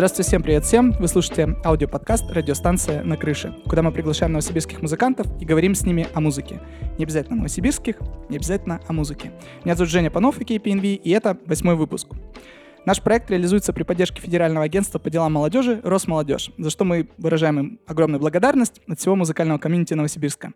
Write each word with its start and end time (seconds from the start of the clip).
Здравствуйте 0.00 0.28
всем, 0.28 0.42
привет 0.42 0.64
всем. 0.64 0.92
Вы 0.92 1.08
слушаете 1.08 1.58
аудиоподкаст 1.62 2.30
«Радиостанция 2.30 3.02
на 3.02 3.18
крыше», 3.18 3.54
куда 3.68 3.82
мы 3.82 3.92
приглашаем 3.92 4.32
новосибирских 4.32 4.80
музыкантов 4.80 5.26
и 5.38 5.44
говорим 5.44 5.74
с 5.74 5.82
ними 5.82 6.06
о 6.14 6.22
музыке. 6.22 6.58
Не 6.96 7.04
обязательно 7.04 7.36
новосибирских, 7.36 7.96
не 8.30 8.38
обязательно 8.38 8.80
о 8.88 8.94
музыке. 8.94 9.30
Меня 9.62 9.74
зовут 9.74 9.90
Женя 9.90 10.10
Панов 10.10 10.40
и 10.40 10.44
KPNV, 10.44 10.94
и 10.94 11.10
это 11.10 11.36
восьмой 11.44 11.74
выпуск. 11.74 12.08
Наш 12.86 13.02
проект 13.02 13.30
реализуется 13.30 13.74
при 13.74 13.82
поддержке 13.82 14.22
Федерального 14.22 14.64
агентства 14.64 14.98
по 14.98 15.10
делам 15.10 15.34
молодежи 15.34 15.82
«Росмолодежь», 15.84 16.50
за 16.56 16.70
что 16.70 16.86
мы 16.86 17.10
выражаем 17.18 17.58
им 17.58 17.80
огромную 17.86 18.20
благодарность 18.20 18.80
от 18.88 18.98
всего 19.00 19.16
музыкального 19.16 19.58
комьюнити 19.58 19.92
Новосибирска. 19.92 20.54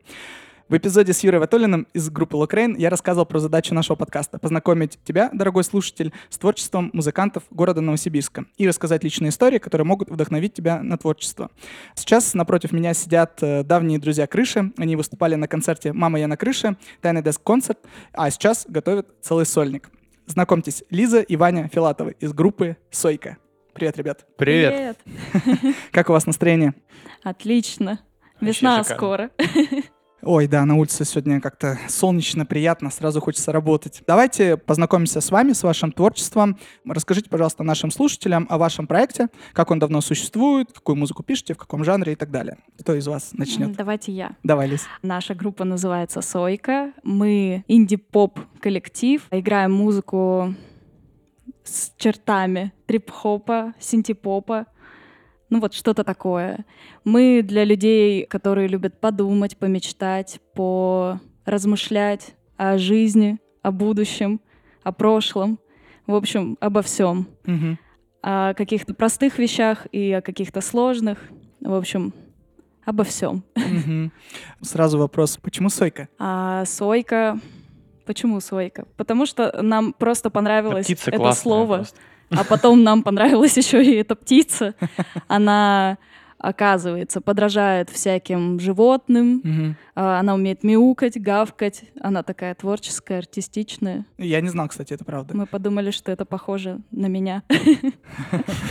В 0.67 0.79
эпизоде 0.79 1.13
с 1.13 1.21
Юрой 1.21 1.41
Ватолиным 1.41 1.87
из 1.93 2.09
группы 2.09 2.37
Локрейн 2.37 2.75
я 2.77 2.89
рассказывал 2.89 3.27
про 3.27 3.39
задачу 3.39 3.75
нашего 3.75 3.97
подкаста— 3.97 4.39
познакомить 4.41 4.99
тебя, 5.05 5.29
дорогой 5.35 5.63
слушатель, 5.63 6.15
с 6.31 6.39
творчеством 6.39 6.89
музыкантов 6.95 7.43
города 7.51 7.83
Новосибирска 7.83 8.47
и 8.57 8.67
рассказать 8.67 9.05
личные 9.05 9.29
истории, 9.29 9.59
которые 9.59 9.85
могут 9.85 10.09
вдохновить 10.09 10.55
тебя 10.55 10.83
на 10.83 10.97
творчество. 10.97 11.51
Сейчас 11.95 12.33
напротив 12.33 12.73
меня 12.73 12.95
сидят 12.95 13.43
э, 13.43 13.63
давние 13.63 13.99
друзья 13.99 14.27
Крыши. 14.27 14.73
Они 14.79 14.97
выступали 14.97 15.35
на 15.35 15.49
концерте 15.49 15.93
«Мама, 15.93 16.19
я 16.19 16.29
на 16.29 16.39
крыше», 16.39 16.79
«Тайный 17.03 17.23
деск-концерт», 17.23 17.81
а 18.15 18.31
сейчас 18.31 18.65
готовят 18.67 19.09
целый 19.21 19.45
сольник. 19.45 19.91
Знакомьтесь, 20.25 20.83
Лиза 20.89 21.21
и 21.21 21.37
Ваня 21.37 21.69
Филатовы 21.71 22.17
из 22.21 22.33
группы 22.33 22.79
«Сойка». 22.91 23.37
Привет, 23.75 23.99
ребят. 23.99 24.25
Привет. 24.39 24.97
Как 25.93 26.09
у 26.09 26.15
вас 26.15 26.25
настроение? 26.25 26.73
Отлично. 27.23 28.01
Весна 28.41 28.83
скоро. 28.83 29.31
Ой, 30.27 30.47
да, 30.47 30.65
на 30.65 30.77
улице 30.77 31.05
сегодня 31.05 31.39
как-то 31.39 31.79
солнечно, 31.87 32.47
приятно, 32.47 32.91
сразу 32.91 33.21
хочется 33.21 33.53
работать. 33.53 34.03
Давайте 34.07 34.57
познакомимся 34.57 35.21
с 35.21 35.31
вами, 35.31 35.53
с 35.53 35.63
вашим 35.63 35.93
творчеством. 35.93 36.59
Расскажите, 36.89 37.29
пожалуйста, 37.29 37.63
нашим 37.63 37.91
слушателям 37.91 38.47
о 38.49 38.57
вашем 38.57 38.87
проекте, 38.87 39.29
как 39.53 39.71
он 39.71 39.79
давно 39.79 40.01
существует, 40.01 40.73
какую 40.73 40.97
музыку 40.97 41.23
пишете, 41.23 41.53
в 41.53 41.59
каком 41.59 41.85
жанре 41.85 42.15
и 42.15 42.17
так 42.17 42.31
далее. 42.31 42.57
Кто 42.79 42.95
из 42.95 43.07
вас 43.07 43.33
начнет? 43.35 43.77
Давайте 43.77 44.13
я. 44.13 44.37
Давай, 44.43 44.69
Лиз. 44.69 44.87
Наша 45.03 45.35
группа 45.35 45.65
называется 45.65 46.23
Сойка. 46.23 46.93
Мы 47.03 47.65
инди-поп 47.69 48.41
коллектив. 48.61 49.27
Играем 49.31 49.73
музыку 49.73 50.55
с 51.65 51.93
чертами 51.99 52.73
трип-хопа, 52.87 53.75
синти-попа. 53.79 54.67
Ну 55.55 55.61
вот 55.61 55.73
что-то 55.73 56.03
такое. 56.03 56.67
Мы 57.05 57.41
для 57.41 57.63
людей, 57.63 58.27
которые 58.27 58.67
любят 58.67 58.99
подумать, 58.99 59.57
помечтать, 59.57 60.41
поразмышлять 60.53 62.35
о 62.57 62.77
жизни, 62.77 63.39
о 63.63 63.71
будущем, 63.71 64.41
о 64.83 64.91
прошлом. 64.91 65.61
В 66.09 66.17
общем, 66.17 66.59
обо 66.59 66.83
всем. 66.83 67.29
Мгм. 67.47 67.79
О 68.21 68.53
каких-то 68.55 68.95
простых 68.95 69.39
вещах 69.39 69.87
и 69.93 70.11
о 70.11 70.23
каких-то 70.23 70.61
сложных. 70.61 71.21
В 71.61 71.75
общем, 71.75 72.13
обо 72.85 73.05
всем. 73.05 73.45
Мгм. 73.55 74.11
Сразу 74.61 74.99
вопрос, 74.99 75.37
почему 75.41 75.69
Сойка? 75.69 76.09
А 76.19 76.65
сойка... 76.65 77.39
Почему 78.07 78.41
сойка? 78.41 78.87
Потому 78.97 79.25
что 79.25 79.63
нам 79.63 79.93
просто 79.93 80.31
понравилось 80.31 80.85
птица 80.85 81.11
это 81.11 81.33
слово, 81.33 81.77
просто. 81.77 81.99
А 82.31 82.45
потом 82.45 82.83
нам 82.83 83.03
понравилась 83.03 83.57
еще 83.57 83.85
и 83.85 83.95
эта 83.95 84.15
птица. 84.15 84.75
Она, 85.29 85.99
оказывается, 86.49 87.21
подражает 87.21 87.91
всяким 87.91 88.61
животным. 88.61 89.77
А, 89.95 90.19
Она 90.21 90.35
умеет 90.35 90.63
мяукать, 90.65 91.21
гавкать. 91.21 91.85
Она 92.01 92.23
такая 92.23 92.55
творческая, 92.55 93.19
артистичная. 93.19 94.07
Я 94.19 94.41
не 94.41 94.49
знал, 94.49 94.69
кстати, 94.69 94.93
это 94.93 95.05
правда. 95.05 95.37
Мы 95.37 95.47
подумали, 95.47 95.91
что 95.91 96.13
это 96.13 96.25
похоже 96.25 96.81
на 96.91 97.07
меня. 97.07 97.43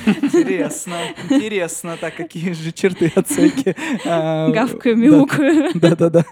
Интересно, 0.05 0.95
интересно. 1.29 1.97
Так, 1.99 2.15
какие 2.15 2.51
же 2.51 2.71
черты 2.71 3.11
Сойки? 3.25 3.75
А, 4.05 4.49
Гавкаю, 4.49 4.95
да. 4.95 5.01
мяукаю. 5.01 5.71
Да-да-да. 5.75 6.25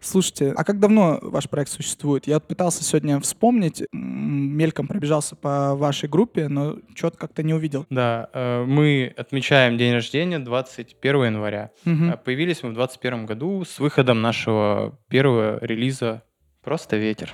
Слушайте, 0.00 0.52
а 0.56 0.64
как 0.64 0.78
давно 0.80 1.18
ваш 1.22 1.48
проект 1.48 1.70
существует? 1.70 2.26
Я 2.26 2.34
вот 2.34 2.46
пытался 2.48 2.84
сегодня 2.84 3.20
вспомнить, 3.20 3.82
мельком 3.92 4.86
пробежался 4.86 5.36
по 5.36 5.74
вашей 5.74 6.08
группе, 6.08 6.48
но 6.48 6.76
что-то 6.94 7.16
как-то 7.18 7.42
не 7.42 7.54
увидел. 7.54 7.86
Да, 7.90 8.28
э, 8.32 8.64
мы 8.64 9.12
отмечаем 9.16 9.76
день 9.80 9.94
рождения 9.94 10.38
21 10.38 11.24
января. 11.24 11.70
А 11.86 12.16
Появились 12.18 12.62
мы 12.62 12.70
в 12.70 12.74
21 12.74 13.24
году 13.24 13.64
с 13.64 13.78
выходом 13.78 14.20
нашего 14.20 14.98
первого 15.08 15.58
релиза 15.64 16.22
«Просто 16.62 16.96
ветер». 16.98 17.32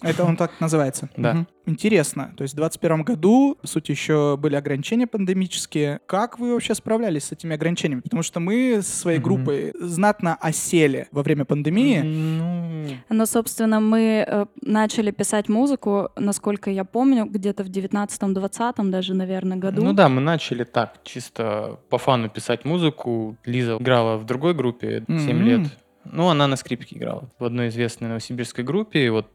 Это 0.00 0.24
он 0.24 0.36
так 0.36 0.60
называется? 0.60 1.08
Да. 1.16 1.46
Интересно. 1.66 2.32
То 2.36 2.42
есть 2.42 2.54
в 2.54 2.56
21 2.56 3.02
году, 3.02 3.58
по 3.60 3.66
сути, 3.66 3.90
еще 3.90 4.36
были 4.38 4.54
ограничения 4.54 5.06
пандемические. 5.06 6.00
Как 6.06 6.38
вы 6.38 6.54
вообще 6.54 6.74
справлялись 6.74 7.24
с 7.24 7.32
этими 7.32 7.54
ограничениями? 7.54 8.00
Потому 8.00 8.22
что 8.22 8.40
мы 8.40 8.80
со 8.80 8.96
своей 8.96 9.18
группой 9.18 9.74
знатно 9.78 10.36
осели 10.40 11.08
во 11.10 11.22
время 11.22 11.44
пандемии. 11.44 12.00
Ну, 12.00 12.96
Но, 13.10 13.26
собственно, 13.26 13.80
мы 13.80 14.24
э, 14.26 14.46
начали 14.62 15.10
писать 15.10 15.48
музыку, 15.50 16.08
насколько 16.16 16.70
я 16.70 16.84
помню, 16.84 17.26
где-то 17.26 17.64
в 17.64 17.68
19-20 17.68 18.88
даже, 18.90 19.12
наверное, 19.14 19.58
году. 19.58 19.82
ну 19.82 19.92
да, 19.92 20.08
мы 20.08 20.20
начали 20.22 20.64
так, 20.64 21.00
чисто 21.02 21.80
по 21.90 21.98
фану 21.98 22.30
писать 22.30 22.64
музыку. 22.64 23.36
Лиза 23.44 23.76
играла 23.78 24.16
в 24.16 24.24
другой 24.24 24.54
группе 24.54 25.04
7 25.06 25.30
М. 25.30 25.42
лет. 25.42 25.78
Ну, 26.12 26.28
она 26.28 26.46
на 26.46 26.56
скрипке 26.56 26.96
играла 26.96 27.30
в 27.38 27.44
одной 27.44 27.68
известной 27.68 28.08
новосибирской 28.08 28.64
группе. 28.64 29.06
И 29.06 29.08
вот 29.08 29.26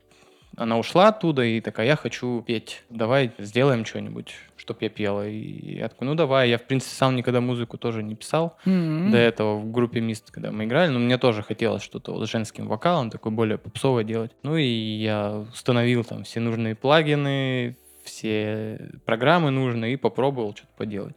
она 0.56 0.78
ушла 0.78 1.07
оттуда 1.07 1.44
и 1.44 1.61
такая, 1.61 1.88
я 1.88 1.95
хочу 1.95 2.44
петь. 2.45 2.84
Давай 2.89 3.31
сделаем 3.39 3.85
что-нибудь, 3.85 4.35
чтоб 4.56 4.81
я 4.81 4.89
пела. 4.89 5.28
И 5.28 5.78
я 5.78 5.89
такой, 5.89 6.07
ну 6.07 6.16
давай. 6.16 6.50
Я, 6.50 6.57
в 6.57 6.63
принципе, 6.63 6.95
сам 6.95 7.16
никогда 7.16 7.41
музыку 7.41 7.78
тоже 7.78 8.03
не 8.03 8.16
писал. 8.16 8.57
М. 8.66 9.12
До 9.12 9.17
этого 9.17 9.57
в 9.57 9.72
группе 9.72 10.00
Мист, 10.00 10.29
когда 10.31 10.51
мы 10.51 10.66
играли, 10.66 10.91
но 10.91 11.00
мне 11.00 11.17
тоже 11.17 11.41
хотелось 11.41 11.81
что-то 11.81 12.13
вот 12.13 12.28
с 12.28 12.31
женским 12.31 12.67
вокалом, 12.67 13.09
такое 13.09 13.33
более 13.33 13.57
попсовое 13.57 14.03
делать. 14.03 14.31
Ну 14.44 14.56
и 14.56 14.63
я 14.66 15.45
установил 15.51 16.03
там 16.03 16.23
все 16.23 16.39
нужные 16.39 16.75
плагины, 16.75 17.78
все 18.03 18.91
программы 19.06 19.50
нужные 19.50 19.94
и 19.94 19.97
попробовал 19.97 20.56
что-то 20.56 20.72
поделать. 20.78 21.16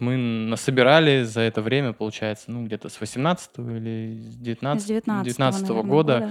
Мы 0.00 0.16
насобирали 0.16 1.22
за 1.22 1.42
это 1.42 1.62
время, 1.62 1.92
получается, 1.92 2.50
ну 2.50 2.64
где-то 2.64 2.88
с 2.88 3.00
18 3.00 3.50
или 3.58 4.18
с 4.30 4.36
19, 4.36 4.82
С 4.82 4.86
19 4.86 5.24
19 5.24 5.62
наверное, 5.62 5.90
года 5.90 6.30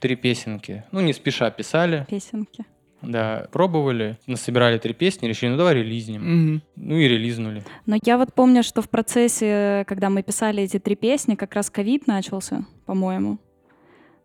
три 0.00 0.16
песенки. 0.16 0.84
Ну 0.92 1.00
не 1.00 1.12
спеша 1.12 1.50
писали, 1.50 2.06
Песенки. 2.08 2.64
да, 3.02 3.46
пробовали, 3.52 4.18
насобирали 4.26 4.78
три 4.78 4.92
песни, 4.92 5.26
решили, 5.26 5.50
ну 5.50 5.56
давай 5.56 5.74
релизнем. 5.74 6.22
Мгм. 6.22 6.62
Ну 6.76 6.96
и 6.96 7.08
релизнули. 7.08 7.62
Но 7.86 7.96
я 8.04 8.18
вот 8.18 8.34
помню, 8.34 8.62
что 8.62 8.82
в 8.82 8.90
процессе, 8.90 9.84
когда 9.86 10.10
мы 10.10 10.22
писали 10.22 10.62
эти 10.62 10.78
три 10.78 10.96
песни, 10.96 11.34
как 11.34 11.54
раз 11.54 11.70
ковид 11.70 12.06
начался, 12.06 12.66
по-моему. 12.84 13.38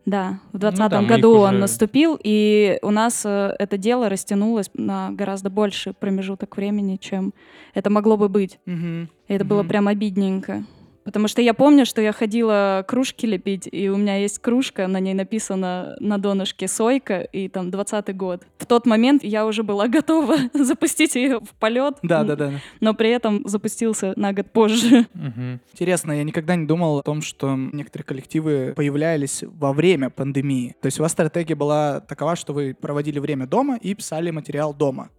Да, 0.04 0.40
в 0.52 0.58
2020 0.58 1.00
Ну 1.02 1.08
да, 1.08 1.14
году 1.16 1.34
он 1.38 1.50
уже- 1.50 1.58
наступил, 1.58 2.18
и 2.22 2.78
у 2.82 2.90
нас 2.90 3.22
э, 3.24 3.54
это 3.58 3.78
дело 3.78 4.08
растянулось 4.08 4.68
на 4.74 5.10
гораздо 5.12 5.48
больший 5.48 5.92
промежуток 5.94 6.56
времени, 6.56 6.96
чем 7.00 7.32
это 7.74 7.88
могло 7.88 8.16
бы 8.16 8.28
быть. 8.28 8.58
Мгм. 8.66 9.08
И 9.28 9.32
это 9.32 9.44
было 9.44 9.60
Мгм. 9.60 9.68
прям 9.68 9.88
обидненько. 9.88 10.64
Потому 11.04 11.28
что 11.28 11.42
я 11.42 11.54
помню, 11.54 11.84
что 11.86 12.00
я 12.00 12.12
ходила 12.12 12.84
кружки 12.86 13.26
лепить, 13.26 13.68
и 13.70 13.88
у 13.88 13.96
меня 13.96 14.16
есть 14.16 14.38
кружка, 14.38 14.86
на 14.86 15.00
ней 15.00 15.14
написано 15.14 15.96
на 16.00 16.18
донышке 16.18 16.68
«Сойка», 16.68 17.20
и 17.20 17.48
там 17.48 17.70
20 17.70 18.16
год. 18.16 18.42
В 18.58 18.66
тот 18.66 18.86
момент 18.86 19.24
я 19.24 19.46
уже 19.46 19.62
была 19.62 19.88
готова 19.88 20.36
запустить 20.52 21.14
ее 21.14 21.40
в 21.40 21.50
полет, 21.58 21.96
Да, 22.02 22.24
да, 22.24 22.36
да. 22.36 22.52
но 22.80 22.94
при 22.94 23.10
этом 23.10 23.42
запустился 23.46 24.12
на 24.16 24.32
год 24.32 24.50
позже. 24.52 25.06
Мгм. 25.14 25.60
Интересно, 25.72 26.12
я 26.12 26.24
никогда 26.24 26.56
не 26.56 26.66
думал 26.66 26.98
о 26.98 27.02
том, 27.02 27.22
что 27.22 27.56
некоторые 27.56 28.04
коллективы 28.04 28.72
появлялись 28.76 29.42
во 29.42 29.72
время 29.72 30.10
пандемии. 30.10 30.76
То 30.80 30.86
есть 30.86 30.98
у 31.00 31.02
вас 31.02 31.12
стратегия 31.12 31.54
была 31.54 32.00
такова, 32.00 32.36
что 32.36 32.52
вы 32.52 32.74
проводили 32.78 33.18
время 33.18 33.46
дома 33.46 33.76
и 33.76 33.94
писали 33.94 34.30
материал 34.30 34.74
дома. 34.74 35.10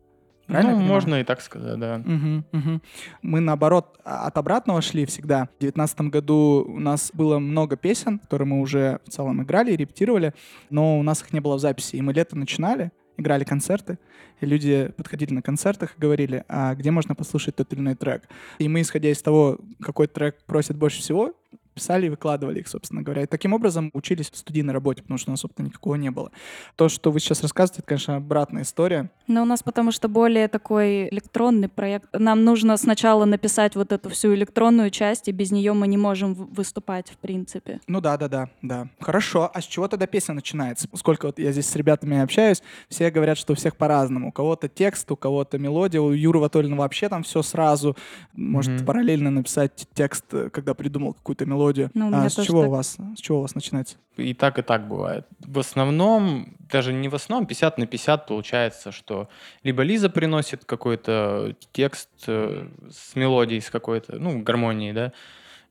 Правильно 0.48 0.76
Ну, 0.76 0.86
можно 0.86 1.16
и 1.16 1.24
так 1.24 1.42
сказать, 1.42 1.80
да. 1.80 1.98
Мгм, 2.00 2.46
мгм. 2.52 2.82
Мы, 3.22 3.40
наоборот, 3.40 4.00
а- 4.04 4.28
от 4.28 4.38
обратного 4.38 4.82
шли 4.82 5.06
всегда. 5.06 5.48
В 5.58 5.62
девятнадцатом 5.62 6.10
году 6.10 6.66
у 6.68 6.80
нас 6.80 7.12
было 7.14 7.40
много 7.40 7.78
песен, 7.78 8.20
которые 8.20 8.48
мы 8.48 8.60
уже 8.62 9.00
в 9.06 9.10
целом 9.10 9.42
играли 9.42 9.72
и 9.72 9.78
репетировали, 9.78 10.34
но 10.70 11.00
у 11.00 11.04
нас 11.04 11.22
их 11.22 11.34
не 11.34 11.40
было 11.40 11.56
в 11.56 11.60
записи. 11.60 11.96
И 11.96 12.02
мы 12.02 12.14
лето 12.14 12.38
начинали, 12.38 12.92
играли 13.18 13.44
концерты, 13.44 14.00
и 14.42 14.46
люди 14.46 14.92
подходили 14.98 15.34
на 15.34 15.42
концертах 15.42 15.96
и 15.98 16.02
говорили, 16.02 16.44
а 16.50 16.76
где 16.76 16.92
можно 16.92 17.16
послушать 17.16 17.56
тот 17.56 17.72
или 17.72 17.80
иной 17.80 17.96
трек. 17.96 18.24
И 18.58 18.68
мы, 18.68 18.82
исходя 18.82 19.10
из 19.10 19.22
того, 19.22 19.60
какой 19.82 20.08
трек 20.08 20.44
просят 20.46 20.78
больше 20.78 21.00
всего, 21.00 21.34
писали 21.74 22.08
и 22.08 22.10
выкладывали 22.10 22.60
их, 22.60 22.68
собственно 22.68 23.02
говоря. 23.02 23.24
И 23.24 23.26
таким 23.26 23.54
образом 23.54 23.90
учились 23.94 24.30
в 24.32 24.38
студийной 24.38 24.74
работе, 24.74 25.02
потому 25.02 25.18
что 25.18 25.32
у 25.32 25.34
нас 25.34 25.44
опыта 25.44 25.64
никакого 25.64 25.96
не 25.96 26.12
было. 26.12 26.32
То, 26.76 26.90
что 26.90 27.12
вы 27.12 27.20
сейчас 27.20 27.42
рассказываете, 27.42 27.80
это, 27.80 27.88
конечно, 27.88 28.16
обратная 28.16 28.64
история. 28.64 29.10
Но 29.28 29.42
у 29.44 29.46
нас 29.46 29.64
потому 29.64 29.92
что 29.92 30.08
более 30.08 30.48
такой 30.48 31.10
электронный 31.10 31.70
проект. 31.70 32.10
Нам 32.14 32.44
нужно 32.44 32.78
сначала 32.78 33.26
написать 33.26 33.76
вот 33.76 33.92
эту 33.92 34.10
всю 34.10 34.34
электронную 34.34 34.90
часть, 34.90 35.28
и 35.28 35.32
без 35.32 35.52
нее 35.52 35.74
мы 35.74 35.88
не 35.88 35.98
можем 35.98 36.34
выступать, 36.34 37.10
в 37.10 37.18
принципе. 37.18 37.80
Ну 37.88 38.02
да, 38.02 38.18
да, 38.18 38.28
да, 38.28 38.50
да. 38.62 38.88
Хорошо. 39.00 39.50
А 39.54 39.62
с 39.62 39.66
чего 39.66 39.88
тогда 39.88 40.08
песня 40.08 40.36
начинается? 40.36 40.88
Сколько 40.94 41.28
вот 41.28 41.40
я 41.40 41.52
здесь 41.52 41.68
с 41.68 41.76
ребятами 41.76 42.20
общаюсь, 42.20 42.62
все 42.90 43.10
говорят, 43.12 43.38
что 43.38 43.54
у 43.54 43.56
всех 43.56 43.76
по-разному. 43.78 44.30
У 44.30 44.32
кого-то 44.32 44.68
текст, 44.68 45.10
у 45.12 45.16
кого-то 45.16 45.58
мелодия, 45.58 46.02
у 46.02 46.12
Юры 46.12 46.40
Ватолина 46.40 46.76
вообще 46.76 47.10
там 47.10 47.24
все 47.24 47.42
сразу. 47.42 47.96
Может 48.34 48.74
Мгм. 48.74 48.86
параллельно 48.86 49.32
написать 49.32 49.88
текст, 49.94 50.26
когда 50.52 50.74
придумал 50.74 51.14
какую-то 51.14 51.46
мелодию. 51.46 51.63
Ну, 51.94 52.10
у 52.10 52.14
а 52.14 52.30
с 52.30 52.36
чего 52.36 52.62
так. 52.62 52.70
у 52.70 52.72
вас? 52.72 52.98
С 53.16 53.20
чего 53.20 53.40
у 53.40 53.42
вас 53.42 53.56
начинается? 53.56 53.96
И 54.18 54.34
так, 54.34 54.60
и 54.60 54.62
так 54.62 54.88
бывает. 54.88 55.26
В 55.40 55.60
основном, 55.60 56.56
даже 56.72 56.94
не 56.94 57.10
в 57.10 57.16
основном, 57.16 57.48
50 57.48 57.78
на 57.78 57.88
50 57.88 58.28
получается, 58.28 58.92
что 58.92 59.30
либо 59.64 59.84
Лиза 59.84 60.10
приносит 60.10 60.66
какой-то 60.66 61.56
текст 61.72 62.10
э, 62.28 62.68
с 62.90 63.16
мелодией, 63.16 63.62
с 63.62 63.70
какой-то, 63.70 64.18
ну, 64.18 64.42
гармонией, 64.42 64.94
да, 64.94 65.14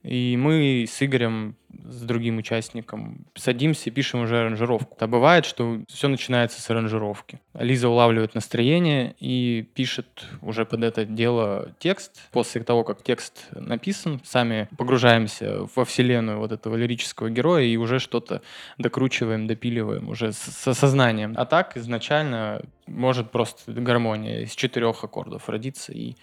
и 0.02 0.37
мы 0.37 0.84
с 0.88 1.02
Игорем, 1.02 1.56
с 1.84 2.02
другим 2.02 2.38
участником, 2.38 3.25
садимся 3.34 3.88
и 3.88 3.93
пишем 3.93 4.22
уже 4.22 4.40
аранжировку. 4.40 4.96
А 4.99 5.06
бывает, 5.06 5.44
что 5.44 5.81
все 5.88 6.08
начинается 6.08 6.60
с 6.60 6.70
аранжировки. 6.70 7.40
Лиза 7.54 7.88
улавливает 7.88 8.34
настроение 8.34 9.14
и 9.20 9.66
пишет 9.75 10.26
уже 10.43 10.64
под 10.64 10.82
это 10.82 11.04
дело 11.04 11.72
текст. 11.78 12.20
После 12.31 12.62
того, 12.62 12.84
как 12.84 13.02
текст 13.02 13.46
написан, 13.52 14.20
сами 14.25 14.69
погружаемся 14.76 15.66
во 15.75 15.84
вселенную 15.84 16.38
вот 16.38 16.52
этого 16.52 16.76
лирического 16.76 17.31
героя 17.31 17.64
и 17.64 17.76
уже 17.76 17.98
что-то 17.98 18.43
докручиваем, 18.78 19.46
допиливаем 19.46 20.08
уже 20.08 20.32
с, 20.32 20.38
с 20.38 20.75
сознанием. 20.75 21.34
А 21.37 21.46
так 21.46 21.76
изначально 21.76 22.62
может 22.87 23.31
просто 23.31 23.72
гармония 23.72 24.40
из 24.40 24.55
четырех 24.55 25.05
аккордов 25.05 25.48
родиться 25.48 25.93
и 25.93 26.16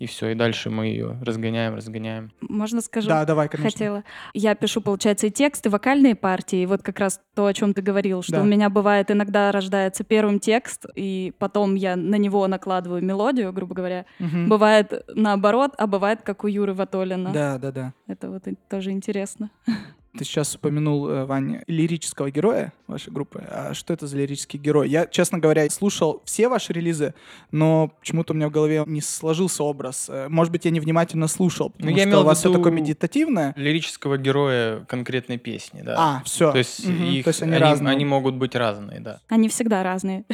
и 0.00 0.06
все, 0.06 0.30
и 0.30 0.34
дальше 0.34 0.70
мы 0.70 0.86
ее 0.86 1.18
разгоняем, 1.22 1.74
разгоняем. 1.74 2.32
Можно 2.40 2.80
скажу? 2.80 3.06
Да, 3.06 3.24
давай, 3.26 3.48
конечно. 3.50 3.70
Хотела. 3.70 4.04
Я 4.32 4.54
пишу, 4.54 4.80
получается, 4.80 5.26
и 5.26 5.30
текст, 5.30 5.66
и 5.66 5.68
вокальные 5.68 6.14
партии. 6.14 6.62
И 6.62 6.66
вот 6.66 6.82
как 6.82 6.98
раз 6.98 7.20
то, 7.34 7.44
о 7.44 7.52
чем 7.52 7.74
ты 7.74 7.82
говорил, 7.82 8.22
что 8.22 8.36
Да. 8.36 8.40
у 8.42 8.44
меня 8.46 8.70
бывает 8.70 9.10
иногда 9.10 9.52
рождается 9.52 10.02
первым 10.02 10.40
текст, 10.40 10.86
и 10.96 11.34
потом 11.38 11.74
я 11.74 11.96
на 11.96 12.14
него 12.16 12.46
накладываю 12.48 13.04
мелодию, 13.04 13.52
грубо 13.52 13.74
говоря. 13.74 14.06
Мгм. 14.18 14.48
Бывает 14.48 15.04
наоборот, 15.14 15.72
а 15.76 15.86
бывает 15.86 16.22
как 16.22 16.44
у 16.44 16.46
Юры 16.46 16.72
Ватолина. 16.72 17.30
Да, 17.32 17.58
да, 17.58 17.70
да. 17.70 17.92
Это 18.06 18.30
вот 18.30 18.44
тоже 18.70 18.92
интересно. 18.92 19.50
Ты 20.18 20.24
сейчас 20.24 20.56
упомянул, 20.56 21.08
э, 21.08 21.24
Ваня, 21.24 21.62
лирического 21.68 22.30
героя 22.32 22.72
вашей 22.90 23.12
группы. 23.12 23.42
А 23.50 23.74
что 23.74 23.92
это 23.92 24.06
за 24.06 24.16
лирический 24.16 24.58
герой? 24.58 24.88
Я, 24.88 25.06
честно 25.06 25.38
говоря, 25.38 25.68
слушал 25.70 26.22
все 26.24 26.48
ваши 26.48 26.72
релизы, 26.72 27.14
но 27.50 27.92
почему-то 28.00 28.32
у 28.32 28.36
меня 28.36 28.48
в 28.48 28.50
голове 28.52 28.84
не 28.86 29.00
сложился 29.00 29.62
образ. 29.64 30.06
Э, 30.08 30.28
Может 30.28 30.52
быть, 30.52 30.64
я 30.64 30.70
невнимательно 30.70 31.28
слушал, 31.28 31.70
потому 31.70 31.90
Ну, 31.90 31.96
я 31.96 32.02
что 32.02 32.10
имел 32.10 32.20
у 32.20 32.22
в 32.22 32.26
вас 32.26 32.38
все 32.38 32.52
такое 32.52 32.72
медитативное. 32.72 33.52
Лирического 33.56 34.18
героя 34.18 34.80
конкретной 34.88 35.38
песни, 35.38 35.82
да. 35.82 35.94
А, 35.98 36.22
все. 36.24 36.52
То 36.52 36.58
есть, 36.58 36.80
их, 36.80 37.24
То 37.24 37.28
есть 37.30 37.42
они 37.42 37.52
они, 37.52 37.60
разные. 37.60 37.92
они 37.92 38.04
могут 38.04 38.34
быть 38.36 38.54
разные, 38.54 39.00
да. 39.00 39.20
Они 39.28 39.48
всегда 39.48 39.82
разные. 39.82 40.24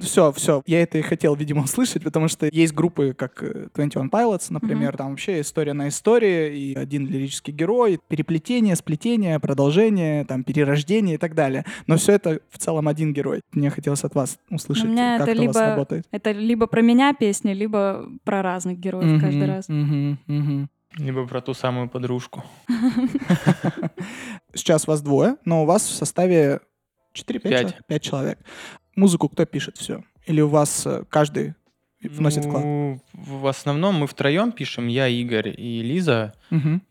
Все, 0.00 0.32
все. 0.32 0.62
Я 0.66 0.82
это 0.82 0.98
и 0.98 1.02
хотел, 1.02 1.34
видимо, 1.34 1.62
услышать, 1.64 2.02
потому 2.04 2.28
что 2.28 2.48
есть 2.52 2.72
группы, 2.74 3.14
как 3.16 3.42
э, 3.42 3.68
21 3.74 4.08
Pilots, 4.08 4.46
например, 4.50 4.96
там 4.96 5.10
вообще 5.10 5.40
история 5.40 5.72
на 5.72 5.88
истории, 5.88 6.56
и 6.56 6.74
один 6.74 7.06
лирический 7.06 7.52
герой, 7.52 7.98
переплетение, 8.08 8.76
сплетение, 8.76 9.38
продолжение, 9.40 10.24
там, 10.24 10.44
перерождение 10.44 11.14
и 11.14 11.18
так 11.18 11.34
далее. 11.34 11.64
Но 11.86 11.96
все 12.04 12.12
это 12.12 12.40
в 12.50 12.58
целом 12.58 12.86
один 12.86 13.12
герой. 13.14 13.40
Мне 13.52 13.70
хотелось 13.70 14.04
от 14.04 14.14
вас 14.14 14.38
услышать, 14.50 14.94
как 14.94 15.22
это 15.22 15.30
это 15.30 15.42
у 15.42 15.46
вас 15.46 15.56
либо 15.56 15.66
работает. 15.66 16.06
Это 16.10 16.32
либо 16.32 16.66
про 16.66 16.82
меня 16.82 17.14
песня, 17.14 17.54
либо 17.54 18.06
про 18.24 18.42
разных 18.42 18.78
героев 18.78 19.20
каждый 19.20 19.38
Мгм, 19.42 19.50
раз. 19.50 19.68
мгм. 19.68 20.68
Либо 20.98 21.26
про 21.26 21.40
ту 21.40 21.54
самую 21.54 21.88
подружку. 21.88 22.44
Сейчас 24.54 24.86
вас 24.86 25.00
двое, 25.02 25.36
но 25.44 25.62
у 25.62 25.66
вас 25.66 25.82
в 25.82 25.94
составе 25.94 26.60
4-5 27.14 27.40
Пять. 27.40 27.60
человек? 27.60 27.86
5 27.88 28.02
человек. 28.02 28.38
Музыку 28.96 29.28
кто 29.28 29.44
пишет 29.46 29.76
все? 29.76 30.04
Или 30.26 30.40
у 30.40 30.48
вас 30.48 30.86
э, 30.86 31.04
каждый 31.08 31.54
вносит 32.02 32.44
вклад? 32.44 32.62
Ну, 32.64 33.00
в 33.14 33.46
основном 33.46 33.96
мы 33.96 34.06
втроем 34.06 34.52
пишем, 34.52 34.86
я, 34.86 35.08
Игорь 35.08 35.48
и 35.58 35.82
Лиза, 35.82 36.34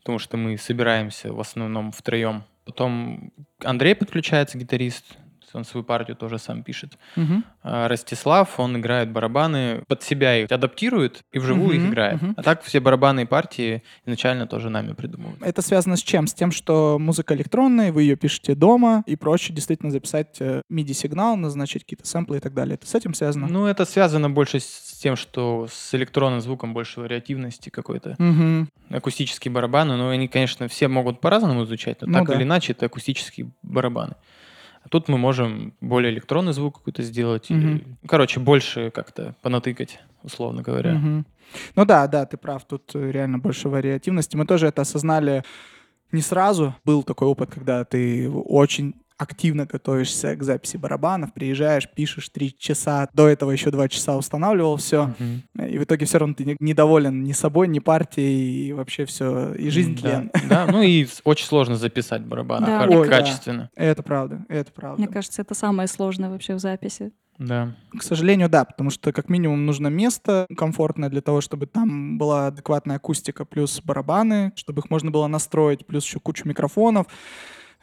потому 0.00 0.18
что 0.18 0.36
мы 0.36 0.58
собираемся 0.58 1.32
в 1.32 1.40
основном 1.40 1.92
втроем. 1.92 2.42
Потом 2.64 3.32
Андрей 3.62 3.94
подключается, 3.94 4.58
гитарист, 4.58 5.18
он 5.54 5.64
свою 5.64 5.84
партию 5.84 6.16
тоже 6.16 6.38
сам 6.38 6.62
пишет. 6.62 6.98
А 7.62 7.88
Ростислав, 7.88 8.60
он 8.60 8.76
играет 8.78 9.10
барабаны, 9.10 9.82
под 9.88 10.02
себя 10.02 10.36
их 10.42 10.52
адаптирует 10.52 11.22
и 11.32 11.38
вживую 11.38 11.76
Мгм, 11.76 11.84
их 11.86 11.90
играет. 11.92 12.22
мгм. 12.22 12.34
А 12.36 12.42
так 12.42 12.62
все 12.62 12.80
барабанные 12.80 13.26
партии 13.26 13.82
изначально 14.04 14.46
тоже 14.46 14.68
нами 14.70 14.92
придумывают. 14.92 15.40
Это 15.42 15.62
связано 15.62 15.96
с 15.96 16.02
чем? 16.02 16.26
С 16.26 16.34
тем, 16.34 16.52
что 16.52 16.98
музыка 16.98 17.34
электронная, 17.34 17.90
вы 17.92 18.02
ее 18.02 18.16
пишете 18.16 18.54
дома, 18.54 19.02
и 19.06 19.16
проще 19.16 19.52
действительно 19.52 19.90
записать 19.90 20.36
э, 20.40 20.62
MIDI-сигнал, 20.70 21.36
назначить 21.36 21.84
какие-то 21.84 22.06
сэмплы 22.06 22.36
и 22.36 22.40
так 22.40 22.52
далее. 22.54 22.74
Это 22.74 22.86
с 22.86 22.94
этим 22.94 23.14
связано? 23.14 23.46
Ну, 23.48 23.66
это 23.66 23.84
связано 23.84 24.28
больше 24.30 24.60
с 24.60 24.98
тем, 25.00 25.16
что 25.16 25.66
с 25.70 25.94
электронным 25.94 26.40
звуком 26.40 26.74
больше 26.74 27.00
вариативности 27.00 27.70
какой-то. 27.70 28.14
Мгм. 28.18 28.68
Акустические 28.90 29.52
барабаны, 29.52 29.96
но 29.96 30.10
они, 30.10 30.28
конечно, 30.28 30.68
все 30.68 30.88
могут 30.88 31.20
по-разному 31.20 31.64
изучать, 31.64 32.00
но 32.02 32.06
Ну 32.08 32.12
так 32.18 32.28
да. 32.28 32.34
или 32.34 32.42
иначе 32.42 32.72
это 32.72 32.86
акустические 32.86 33.50
барабаны. 33.62 34.14
А 34.84 34.88
тут 34.88 35.08
мы 35.08 35.16
можем 35.18 35.72
более 35.80 36.12
электронный 36.12 36.52
звук 36.52 36.78
какой-то 36.78 37.02
сделать. 37.02 37.50
или- 37.50 37.58
Мгм. 37.74 37.96
короче, 38.06 38.38
больше 38.40 38.90
как-то 38.90 39.34
понатыкать, 39.42 39.98
условно 40.22 40.62
говоря. 40.62 40.94
Мгм. 40.94 41.26
Ну 41.76 41.84
да, 41.84 42.06
да, 42.06 42.26
ты 42.26 42.36
прав, 42.36 42.64
тут 42.66 42.90
э, 42.94 43.10
реально 43.10 43.38
больше 43.38 43.68
вариативности. 43.68 44.36
Мы 44.36 44.44
тоже 44.46 44.66
это 44.66 44.82
осознали 44.82 45.42
не 46.12 46.20
сразу. 46.20 46.74
Был 46.84 47.02
такой 47.02 47.28
опыт, 47.28 47.50
когда 47.50 47.84
ты 47.84 48.30
очень 48.30 48.94
активно 49.24 49.66
готовишься 49.66 50.36
к 50.36 50.42
записи 50.44 50.76
барабанов, 50.76 51.32
приезжаешь, 51.34 51.88
пишешь 51.88 52.28
три 52.28 52.56
часа, 52.56 53.08
до 53.12 53.26
этого 53.28 53.50
еще 53.50 53.70
два 53.72 53.88
часа 53.88 54.16
устанавливал 54.16 54.76
все, 54.76 55.12
Мгм. 55.18 55.42
и 55.66 55.78
в 55.78 55.84
итоге 55.84 56.06
все 56.06 56.18
равно 56.18 56.34
ты 56.34 56.44
не- 56.44 56.56
недоволен 56.60 57.24
ни 57.24 57.32
собой, 57.32 57.66
ни 57.68 57.80
партией, 57.80 58.68
и 58.68 58.72
вообще 58.72 59.04
все, 59.04 59.52
и 59.54 59.68
жизнь 59.70 59.98
Да, 60.00 60.00
тлен. 60.00 60.30
Да, 60.48 60.66
ну 60.70 60.82
и 60.82 61.06
очень 61.24 61.46
сложно 61.46 61.74
записать 61.76 62.22
барабаны 62.22 62.66
Да, 62.66 62.86
Ой, 62.88 63.08
да. 63.08 63.18
качественно. 63.18 63.70
Это 63.74 64.02
правда, 64.02 64.44
это 64.48 64.70
правда. 64.72 65.02
Мне 65.02 65.08
кажется, 65.12 65.42
это 65.42 65.54
самое 65.54 65.88
сложное 65.88 66.30
вообще 66.30 66.54
в 66.54 66.58
записи. 66.60 67.12
Да. 67.36 67.74
К 67.98 68.00
сожалению, 68.04 68.48
да, 68.48 68.64
потому 68.64 68.90
что 68.90 69.10
как 69.12 69.28
минимум 69.28 69.66
нужно 69.66 69.88
место 69.88 70.46
комфортное 70.56 71.08
для 71.08 71.20
того, 71.20 71.40
чтобы 71.40 71.66
там 71.66 72.16
была 72.16 72.46
адекватная 72.46 72.96
акустика, 72.96 73.44
плюс 73.44 73.80
барабаны, 73.82 74.52
чтобы 74.54 74.82
их 74.82 74.88
можно 74.90 75.10
было 75.10 75.26
настроить, 75.26 75.84
плюс 75.84 76.04
еще 76.06 76.20
кучу 76.20 76.46
микрофонов. 76.46 77.08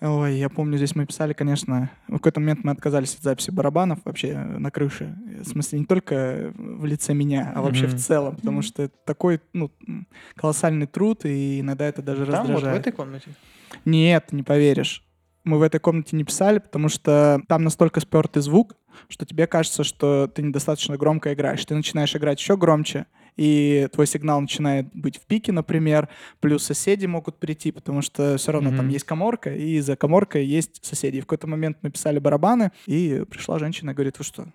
Ой, 0.02 0.38
я 0.38 0.50
помню, 0.50 0.78
здесь 0.78 0.96
мы 0.96 1.06
писали, 1.06 1.34
конечно, 1.34 1.92
в 2.08 2.14
какой-то 2.14 2.40
момент 2.40 2.64
мы 2.64 2.72
отказались 2.72 3.14
от 3.16 3.22
записи 3.22 3.52
барабанов 3.52 4.00
вообще 4.04 4.30
э, 4.30 4.58
на 4.58 4.72
крыше. 4.72 5.16
В 5.42 5.48
смысле, 5.48 5.80
не 5.80 5.86
только 5.86 6.52
в 6.56 6.86
лице 6.86 7.14
меня, 7.14 7.54
а 7.56 7.62
вообще 7.62 7.86
в 7.86 7.92
Мгм. 7.92 8.00
целом, 8.00 8.36
потому 8.36 8.58
Мгм. 8.58 8.64
что 8.64 8.84
это 8.84 8.96
такой 9.06 9.42
ну, 9.54 9.70
колоссальный 10.36 10.88
труд, 10.88 11.26
и 11.26 11.60
иногда 11.60 11.86
это 11.86 12.02
даже 12.02 12.26
Там 12.26 12.34
вот 12.34 12.42
в 12.42 12.42
раздражает. 12.48 12.82
этой 12.82 12.94
комнате. 12.94 13.30
Нет, 13.86 14.32
не 14.32 14.42
поверишь. 14.42 15.06
Мы 15.44 15.60
в 15.60 15.62
этой 15.62 15.80
комнате 15.80 16.16
не 16.16 16.24
писали, 16.24 16.58
потому 16.58 16.90
что 16.90 17.40
там 17.48 17.64
настолько 17.64 18.00
спертый 18.00 18.42
звук, 18.42 18.76
что 19.08 19.26
тебе 19.28 19.46
кажется, 19.46 19.84
что 19.84 20.28
ты 20.28 20.42
недостаточно 20.42 20.98
громко 20.98 21.32
играешь. 21.34 21.64
Ты 21.64 21.76
начинаешь 21.76 22.16
играть 22.16 22.40
еще 22.40 22.58
громче, 22.58 23.06
и 23.42 23.88
твой 23.92 24.06
сигнал 24.06 24.40
начинает 24.40 24.86
быть 24.94 25.18
в 25.18 25.22
пике, 25.26 25.52
например, 25.52 26.10
плюс 26.42 26.64
соседи 26.64 27.08
могут 27.08 27.40
прийти, 27.40 27.72
потому 27.72 28.04
что 28.04 28.38
все 28.38 28.52
равно 28.52 28.70
там 28.70 28.86
Мгм. 28.86 28.90
есть 28.90 29.06
коморка, 29.06 29.52
и 29.56 29.80
за 29.80 29.96
коморкой 29.96 30.46
есть 30.46 30.86
соседи. 30.86 31.18
И 31.18 31.22
в 31.22 31.24
какой-то 31.26 31.48
момент 31.48 31.78
мы 31.82 31.90
писали 31.90 32.20
барабаны, 32.20 32.72
и 32.86 33.24
пришла 33.28 33.58
женщина 33.58 33.92
и 33.92 33.94
говорит, 33.96 34.20
вы 34.20 34.24
что? 34.26 34.46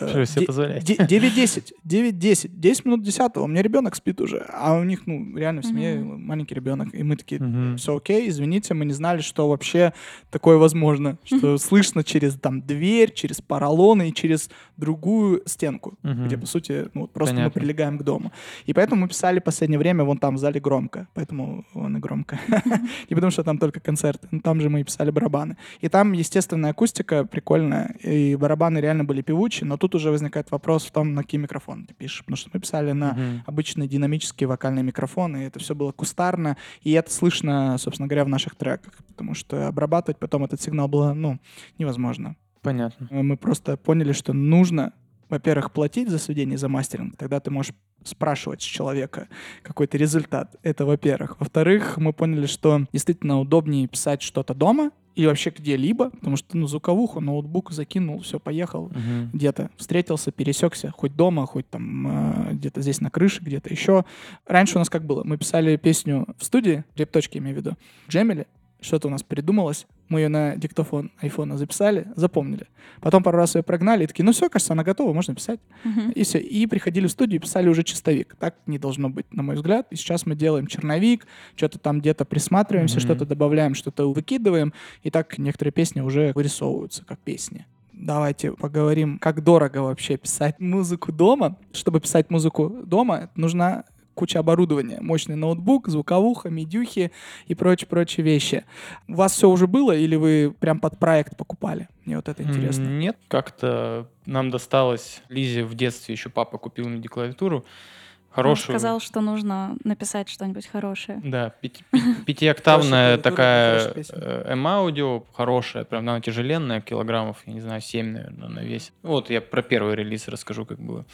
Э, 0.00 0.08
Что 0.08 0.26
себе 0.26 0.46
позволяете? 0.46 0.96
де- 0.96 1.18
9-10, 1.18 1.72
9-10, 1.84 2.48
10 2.54 2.84
минут 2.86 3.02
10 3.02 3.36
у 3.36 3.46
меня 3.46 3.62
ребенок 3.62 3.94
спит 3.94 4.20
уже, 4.20 4.46
а 4.52 4.74
у 4.78 4.84
них, 4.84 5.06
ну, 5.06 5.36
реально 5.36 5.60
в 5.60 5.66
семье 5.66 6.00
маленький 6.00 6.54
ребенок, 6.54 6.94
и 6.94 7.02
мы 7.02 7.16
такие, 7.16 7.40
все 7.76 7.96
окей, 7.96 8.28
извините, 8.28 8.72
мы 8.74 8.84
не 8.86 8.92
знали, 8.94 9.20
что 9.20 9.48
вообще 9.48 9.92
такое 10.30 10.56
возможно, 10.56 11.18
что 11.24 11.58
слышно 11.58 12.02
через 12.02 12.34
там 12.34 12.62
дверь, 12.62 13.12
через 13.12 13.40
поролоны 13.42 14.08
и 14.08 14.14
через 14.14 14.50
другую 14.76 15.42
стенку, 15.46 15.98
где, 16.02 16.38
по 16.38 16.46
сути, 16.46 16.86
ну, 16.94 17.06
просто 17.06 17.34
мы 17.44 17.50
прилегаем 17.50 17.98
к 17.98 18.02
дому. 18.02 18.32
И 18.64 18.72
поэтому 18.72 19.02
мы 19.02 19.08
писали 19.08 19.38
в 19.40 19.44
последнее 19.44 19.78
время 19.78 20.04
вон 20.04 20.16
там 20.18 20.36
в 20.36 20.38
зале 20.38 20.60
громко, 20.60 21.08
поэтому 21.14 21.64
вон 21.74 21.96
и 21.96 22.00
громко. 22.00 22.40
Не 23.10 23.14
потому 23.14 23.30
что 23.30 23.44
там 23.44 23.58
только 23.58 23.80
концерты, 23.80 24.28
но 24.30 24.40
там 24.40 24.60
же 24.60 24.70
мы 24.70 24.80
и 24.80 24.84
писали 24.84 25.10
барабаны. 25.10 25.56
И 25.80 25.88
там 25.88 26.12
естественная 26.12 26.70
акустика 26.70 27.24
прикольная, 27.24 27.94
и 28.02 28.34
барабаны 28.36 28.78
реально 28.78 29.04
были 29.10 29.22
певучие, 29.22 29.66
но 29.66 29.76
тут 29.76 29.96
уже 29.96 30.12
возникает 30.12 30.52
вопрос 30.52 30.86
в 30.86 30.92
том, 30.92 31.14
на 31.14 31.22
какие 31.22 31.40
микрофоны 31.40 31.84
ты 31.84 31.94
пишешь. 31.94 32.20
Потому 32.20 32.36
что 32.36 32.50
мы 32.52 32.60
писали 32.60 32.92
на 32.92 33.12
Мгм. 33.14 33.42
обычные 33.44 33.88
динамические 33.88 34.46
вокальные 34.46 34.84
микрофоны, 34.84 35.38
и 35.38 35.46
это 35.46 35.58
все 35.58 35.74
было 35.74 35.90
кустарно, 35.90 36.56
и 36.82 36.92
это 36.92 37.10
слышно, 37.10 37.76
собственно 37.78 38.06
говоря, 38.06 38.24
в 38.24 38.28
наших 38.28 38.54
треках, 38.54 38.94
потому 39.08 39.34
что 39.34 39.66
обрабатывать 39.66 40.18
потом 40.20 40.44
этот 40.44 40.60
сигнал 40.60 40.86
было, 40.86 41.12
ну, 41.12 41.40
невозможно. 41.76 42.36
Понятно. 42.62 43.08
Мы 43.10 43.36
просто 43.36 43.76
поняли, 43.76 44.12
что 44.12 44.32
нужно, 44.32 44.92
во-первых, 45.28 45.72
платить 45.72 46.08
за 46.08 46.18
сведение, 46.18 46.56
за 46.56 46.68
мастеринг, 46.68 47.16
тогда 47.16 47.40
ты 47.40 47.50
можешь 47.50 47.74
спрашивать 48.04 48.62
с 48.62 48.64
человека 48.64 49.28
какой-то 49.62 49.98
результат. 49.98 50.56
Это 50.62 50.86
во-первых. 50.86 51.36
Во-вторых, 51.40 51.96
мы 51.98 52.12
поняли, 52.12 52.46
что 52.46 52.86
действительно 52.92 53.40
удобнее 53.40 53.88
писать 53.88 54.22
что-то 54.22 54.54
дома 54.54 54.90
и 55.16 55.26
вообще 55.26 55.50
где-либо, 55.50 56.10
потому 56.10 56.36
что, 56.36 56.56
ну, 56.56 56.66
звуковуху, 56.66 57.20
ноутбук 57.20 57.72
закинул, 57.72 58.20
все, 58.20 58.38
поехал, 58.38 58.88
Мгм. 58.88 59.30
где-то 59.32 59.70
встретился, 59.76 60.30
пересекся, 60.32 60.90
хоть 60.90 61.14
дома, 61.16 61.46
хоть 61.46 61.68
там 61.68 62.48
э, 62.50 62.52
где-то 62.54 62.80
здесь 62.80 63.00
на 63.00 63.10
крыше, 63.10 63.42
где-то 63.42 63.68
еще. 63.70 64.04
Раньше 64.46 64.76
у 64.76 64.78
нас 64.78 64.88
как 64.88 65.04
было? 65.04 65.22
Мы 65.24 65.36
писали 65.36 65.76
песню 65.76 66.26
в 66.38 66.44
студии, 66.44 66.84
репточки 66.96 67.38
имею 67.38 67.56
в 67.56 67.58
виду, 67.58 67.76
джемили, 68.08 68.46
что-то 68.80 69.08
у 69.08 69.10
нас 69.10 69.22
придумалось, 69.22 69.86
мы 70.08 70.20
ее 70.20 70.28
на 70.28 70.56
диктофон 70.56 71.12
айфона 71.20 71.56
записали, 71.56 72.08
запомнили. 72.16 72.66
Потом 73.00 73.22
пару 73.22 73.38
раз 73.38 73.54
ее 73.54 73.62
прогнали 73.62 74.04
и 74.04 74.06
такие, 74.06 74.24
ну 74.24 74.32
все, 74.32 74.48
кажется, 74.48 74.72
она 74.72 74.82
готова, 74.82 75.12
можно 75.12 75.34
писать. 75.34 75.60
Мгм. 75.84 76.10
И 76.10 76.22
все. 76.24 76.38
И 76.38 76.66
приходили 76.66 77.06
в 77.06 77.10
студию 77.10 77.36
и 77.36 77.42
писали 77.42 77.68
уже 77.68 77.84
чистовик. 77.84 78.34
Так 78.38 78.56
не 78.66 78.78
должно 78.78 79.08
быть, 79.08 79.32
на 79.32 79.42
мой 79.42 79.54
взгляд. 79.54 79.86
И 79.90 79.96
сейчас 79.96 80.26
мы 80.26 80.34
делаем 80.34 80.66
черновик, 80.66 81.26
что-то 81.54 81.78
там 81.78 82.00
где-то 82.00 82.24
присматриваемся, 82.24 82.96
Мгм. 82.96 83.00
что-то 83.04 83.26
добавляем, 83.26 83.74
что-то 83.74 84.12
выкидываем. 84.12 84.72
И 85.02 85.10
так 85.10 85.38
некоторые 85.38 85.72
песни 85.72 86.00
уже 86.00 86.32
вырисовываются 86.34 87.04
как 87.04 87.18
песни. 87.20 87.66
Давайте 87.92 88.52
поговорим, 88.52 89.18
как 89.18 89.44
дорого 89.44 89.78
вообще 89.82 90.16
писать 90.16 90.58
музыку 90.58 91.12
дома. 91.12 91.56
Чтобы 91.72 92.00
писать 92.00 92.30
музыку 92.30 92.68
дома, 92.84 93.30
нужна 93.36 93.84
куча 94.20 94.38
оборудования. 94.38 94.98
Мощный 95.00 95.34
ноутбук, 95.34 95.88
звуковуха, 95.88 96.50
медюхи 96.50 97.10
и 97.46 97.54
прочие-прочие 97.54 98.22
вещи. 98.22 98.64
У 99.08 99.14
вас 99.14 99.32
все 99.32 99.48
уже 99.48 99.66
было 99.66 99.92
или 99.92 100.14
вы 100.14 100.54
прям 100.60 100.78
под 100.78 100.98
проект 100.98 101.38
покупали? 101.38 101.88
Мне 102.04 102.16
вот 102.16 102.28
это 102.28 102.42
интересно. 102.42 102.84
Нет, 102.84 103.16
как-то 103.28 104.06
нам 104.26 104.50
досталось. 104.50 105.22
Лизе 105.30 105.64
в 105.64 105.74
детстве 105.74 106.12
еще 106.14 106.28
папа 106.28 106.58
купил 106.58 106.86
мне 106.86 107.08
клавиатуру. 107.08 107.56
Он 107.56 108.34
Хорошую. 108.36 108.78
сказал, 108.78 109.00
что 109.00 109.22
нужно 109.22 109.76
написать 109.84 110.28
что-нибудь 110.28 110.66
хорошее. 110.66 111.20
Да, 111.24 111.48
пяти- 111.62 111.82
пятиоктавная 112.26 113.16
такая 113.16 113.90
песня. 113.92 114.18
э, 114.20 114.52
M-аудио, 114.52 115.24
хорошая, 115.32 115.84
прям 115.84 116.08
она 116.08 116.20
тяжеленная, 116.20 116.80
килограммов, 116.82 117.38
я 117.46 117.54
не 117.54 117.60
знаю, 117.60 117.80
7, 117.80 118.06
наверное, 118.12 118.46
она 118.46 118.62
весит. 118.62 118.92
Вот 119.02 119.30
я 119.30 119.40
про 119.40 119.62
первый 119.62 119.96
релиз 119.96 120.28
расскажу, 120.28 120.64
как 120.66 120.78
было. 120.78 121.06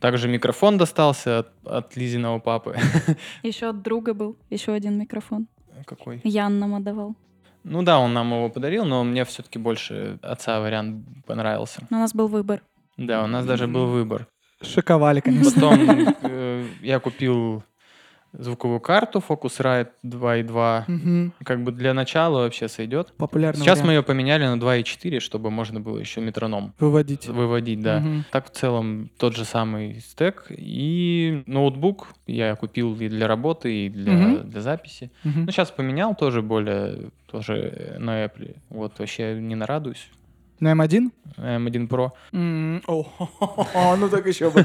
Также 0.00 0.28
микрофон 0.28 0.78
достался 0.78 1.40
от, 1.40 1.48
от 1.64 1.96
Лизиного 1.96 2.38
папы. 2.38 2.76
Еще 3.42 3.68
от 3.68 3.82
друга 3.82 4.14
был, 4.14 4.36
еще 4.50 4.72
один 4.72 4.98
микрофон. 4.98 5.48
Какой? 5.86 6.20
Ян 6.24 6.58
нам 6.58 6.74
отдавал. 6.74 7.14
Ну 7.64 7.82
да, 7.82 7.98
он 7.98 8.12
нам 8.12 8.32
его 8.32 8.48
подарил, 8.48 8.84
но 8.84 9.04
мне 9.04 9.24
все-таки 9.24 9.58
больше 9.58 10.18
отца 10.22 10.60
вариант 10.60 11.06
понравился. 11.26 11.86
Но 11.90 11.98
у 11.98 12.00
нас 12.00 12.14
был 12.14 12.28
выбор. 12.28 12.62
Да, 12.96 13.22
у 13.24 13.26
нас 13.26 13.46
даже 13.46 13.66
был 13.66 13.86
выбор. 13.86 14.26
Шиковали, 14.60 15.20
конечно. 15.20 15.52
Потом 15.52 16.14
э, 16.22 16.66
я 16.80 17.00
купил 17.00 17.62
звуковую 18.32 18.80
карту 18.80 19.22
Focusrite 19.26 19.88
2.2. 20.04 20.84
Мгм. 20.88 21.32
Как 21.44 21.62
бы 21.62 21.72
для 21.72 21.94
начала 21.94 22.40
вообще 22.42 22.68
сойдет. 22.68 23.12
Популярный 23.16 23.60
Сейчас 23.62 23.78
мы 23.80 23.88
вариант. 23.88 23.96
ее 24.04 24.06
поменяли 24.14 24.44
на 24.46 24.58
2.4, 24.58 25.20
чтобы 25.20 25.50
можно 25.50 25.80
было 25.80 25.98
еще 25.98 26.20
метроном 26.20 26.74
выводить. 26.78 27.26
выводить, 27.28 27.80
да. 27.80 28.00
Мгм. 28.00 28.24
Так 28.30 28.46
в 28.46 28.50
целом 28.50 29.10
тот 29.18 29.36
же 29.36 29.44
самый 29.44 30.00
стек. 30.00 30.46
И 30.50 31.42
ноутбук 31.46 32.08
я 32.26 32.54
купил 32.56 32.94
и 33.00 33.08
для 33.08 33.26
работы, 33.28 33.86
и 33.86 33.88
для, 33.88 34.12
Мгм. 34.12 34.50
для 34.50 34.60
записи. 34.60 35.10
Мгм. 35.24 35.44
Ну, 35.46 35.50
сейчас 35.52 35.70
поменял 35.70 36.14
тоже 36.14 36.42
более, 36.42 37.10
тоже 37.30 37.96
на 37.98 38.24
Apple. 38.24 38.56
Вот 38.70 38.98
вообще 38.98 39.34
не 39.40 39.54
нарадуюсь. 39.54 40.08
На 40.62 40.74
М1? 40.74 41.10
M1 41.38 41.88
Pro. 41.88 42.10
О, 42.86 43.96
ну 43.96 44.08
так 44.08 44.24
еще 44.28 44.48
бы. 44.48 44.64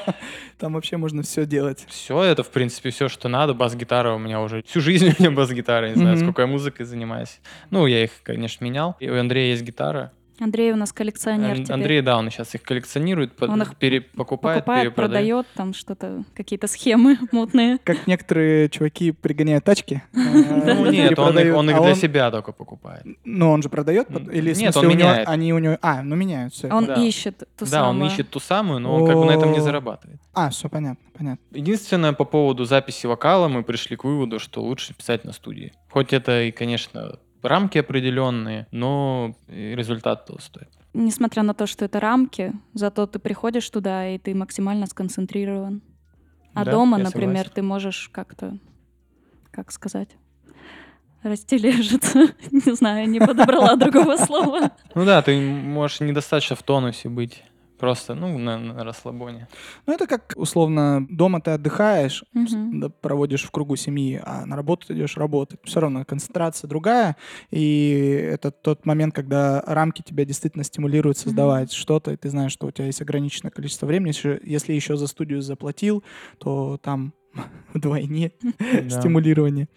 Там 0.58 0.72
вообще 0.72 0.96
можно 0.96 1.22
все 1.22 1.46
делать. 1.46 1.86
Все, 1.88 2.24
это, 2.24 2.42
в 2.42 2.50
принципе, 2.50 2.90
все, 2.90 3.08
что 3.08 3.28
надо. 3.28 3.54
Бас-гитара 3.54 4.12
у 4.14 4.18
меня 4.18 4.40
уже 4.40 4.64
всю 4.64 4.80
жизнь 4.80 5.06
у 5.06 5.14
меня 5.16 5.30
бас-гитара. 5.30 5.90
Не 5.90 5.94
знаю, 5.94 6.16
сколько 6.16 6.42
я 6.42 6.48
музыкой 6.48 6.86
занимаюсь. 6.86 7.38
Ну, 7.70 7.86
я 7.86 8.02
их, 8.02 8.10
конечно, 8.24 8.64
менял. 8.64 8.96
И 8.98 9.08
у 9.08 9.16
Андрея 9.16 9.52
есть 9.52 9.62
гитара. 9.62 10.10
Андрей 10.40 10.72
у 10.72 10.76
нас 10.76 10.92
коллекционер 10.92 11.50
Ан- 11.50 11.56
теперь. 11.64 11.74
Андрей, 11.74 12.00
да, 12.02 12.16
он 12.18 12.30
сейчас 12.30 12.54
их 12.54 12.62
коллекционирует, 12.62 13.40
Он 13.42 13.60
их 13.62 13.76
пере- 13.76 14.00
покупает, 14.00 14.58
Покупает, 14.60 14.82
перепродает. 14.84 14.94
продает, 14.94 15.46
там 15.54 15.74
что-то, 15.74 16.24
какие-то 16.34 16.66
схемы 16.68 17.18
мутные. 17.32 17.78
Как 17.84 18.06
некоторые 18.06 18.68
чуваки 18.68 19.12
пригоняют 19.12 19.64
тачки. 19.64 20.02
э, 20.14 20.74
Ну, 20.74 20.90
нет, 20.90 21.18
он 21.18 21.38
их, 21.38 21.76
а 21.76 21.82
для 21.82 21.94
себя 21.94 22.30
только 22.30 22.52
покупает. 22.52 23.04
Ну, 23.24 23.50
он 23.50 23.62
же 23.62 23.68
продает? 23.68 24.08
Или 24.32 24.54
нет, 24.54 24.76
он 24.76 24.88
меняет. 24.88 25.28
Они 25.28 25.52
у 25.52 25.58
него... 25.58 25.78
А, 25.82 26.02
ну 26.02 26.16
меняют, 26.16 26.54
все. 26.54 26.68
Он 26.68 26.84
ищет 26.92 27.38
ту 27.56 27.66
да, 27.66 27.88
он 27.88 27.94
самую. 27.96 28.10
ищет 28.10 28.30
ту 28.30 28.40
самую, 28.40 28.80
но 28.80 28.94
он 28.94 29.06
как 29.06 29.16
бы 29.16 29.24
на 29.24 29.32
этом 29.32 29.52
не 29.52 29.60
зарабатывает. 29.60 30.20
А, 30.34 30.50
все 30.50 30.68
понятно, 30.68 31.04
понятно. 31.16 31.44
Единственное, 31.50 32.12
по 32.12 32.24
поводу 32.24 32.64
записи 32.64 33.06
вокала 33.06 33.48
мы 33.48 33.62
пришли 33.64 33.96
к 33.96 34.04
выводу, 34.04 34.38
что 34.38 34.62
лучше 34.62 34.94
писать 34.94 35.24
на 35.24 35.32
студии. 35.32 35.72
Хоть 35.90 36.12
это 36.12 36.42
и, 36.42 36.50
конечно, 36.52 37.18
рамки 37.42 37.78
определенные, 37.78 38.66
но 38.70 39.34
результат 39.48 40.26
того 40.26 40.38
стоит. 40.40 40.68
Несмотря 40.94 41.42
на 41.42 41.54
то, 41.54 41.66
что 41.66 41.84
это 41.84 42.00
рамки, 42.00 42.52
зато 42.74 43.06
ты 43.06 43.18
приходишь 43.18 43.68
туда, 43.70 44.08
и 44.08 44.18
ты 44.18 44.34
максимально 44.34 44.86
сконцентрирован. 44.86 45.82
А 46.54 46.64
Да, 46.64 46.72
дома, 46.72 46.98
например, 46.98 47.44
согласен. 47.44 47.52
ты 47.54 47.62
можешь 47.62 48.08
как-то, 48.12 48.58
как 49.50 49.70
сказать, 49.70 50.08
растележиться. 51.22 52.18
Не 52.50 52.74
знаю, 52.74 53.08
не 53.08 53.20
подобрала 53.20 53.76
другого 53.76 54.16
слова. 54.16 54.72
Ну 54.94 55.04
да, 55.04 55.20
ты 55.22 55.38
можешь 55.38 56.00
недостаточно 56.00 56.56
в 56.56 56.62
тонусе 56.62 57.08
быть. 57.08 57.42
Просто, 57.78 58.14
ну, 58.14 58.36
на, 58.38 58.58
на 58.58 58.84
расслабоне. 58.84 59.48
Ну, 59.86 59.92
это 59.92 60.06
как, 60.06 60.32
условно, 60.36 61.06
дома 61.08 61.40
ты 61.40 61.52
отдыхаешь, 61.52 62.24
да, 62.32 62.88
проводишь 62.88 63.44
в 63.44 63.50
кругу 63.50 63.76
семьи, 63.76 64.20
а 64.24 64.46
на 64.46 64.56
работу 64.56 64.88
ты 64.88 64.94
идешь 64.94 65.16
работать. 65.16 65.60
Все 65.64 65.80
равно 65.80 66.04
концентрация 66.04 66.68
другая, 66.68 67.16
и 67.50 68.28
это 68.32 68.50
тот 68.50 68.84
момент, 68.84 69.14
когда 69.14 69.62
рамки 69.66 70.02
тебя 70.02 70.24
действительно 70.24 70.64
стимулируют 70.64 71.18
создавать 71.18 71.72
что-то, 71.72 72.12
и 72.12 72.16
ты 72.16 72.30
знаешь, 72.30 72.52
что 72.52 72.66
у 72.66 72.70
тебя 72.70 72.86
есть 72.86 73.00
ограниченное 73.00 73.50
количество 73.50 73.86
времени. 73.86 74.08
Если, 74.08 74.40
если 74.42 74.72
еще 74.72 74.96
за 74.96 75.06
студию 75.06 75.40
заплатил, 75.40 76.02
то 76.38 76.78
там 76.82 77.14
вдвойне 77.74 78.32
стимулирование. 78.88 79.68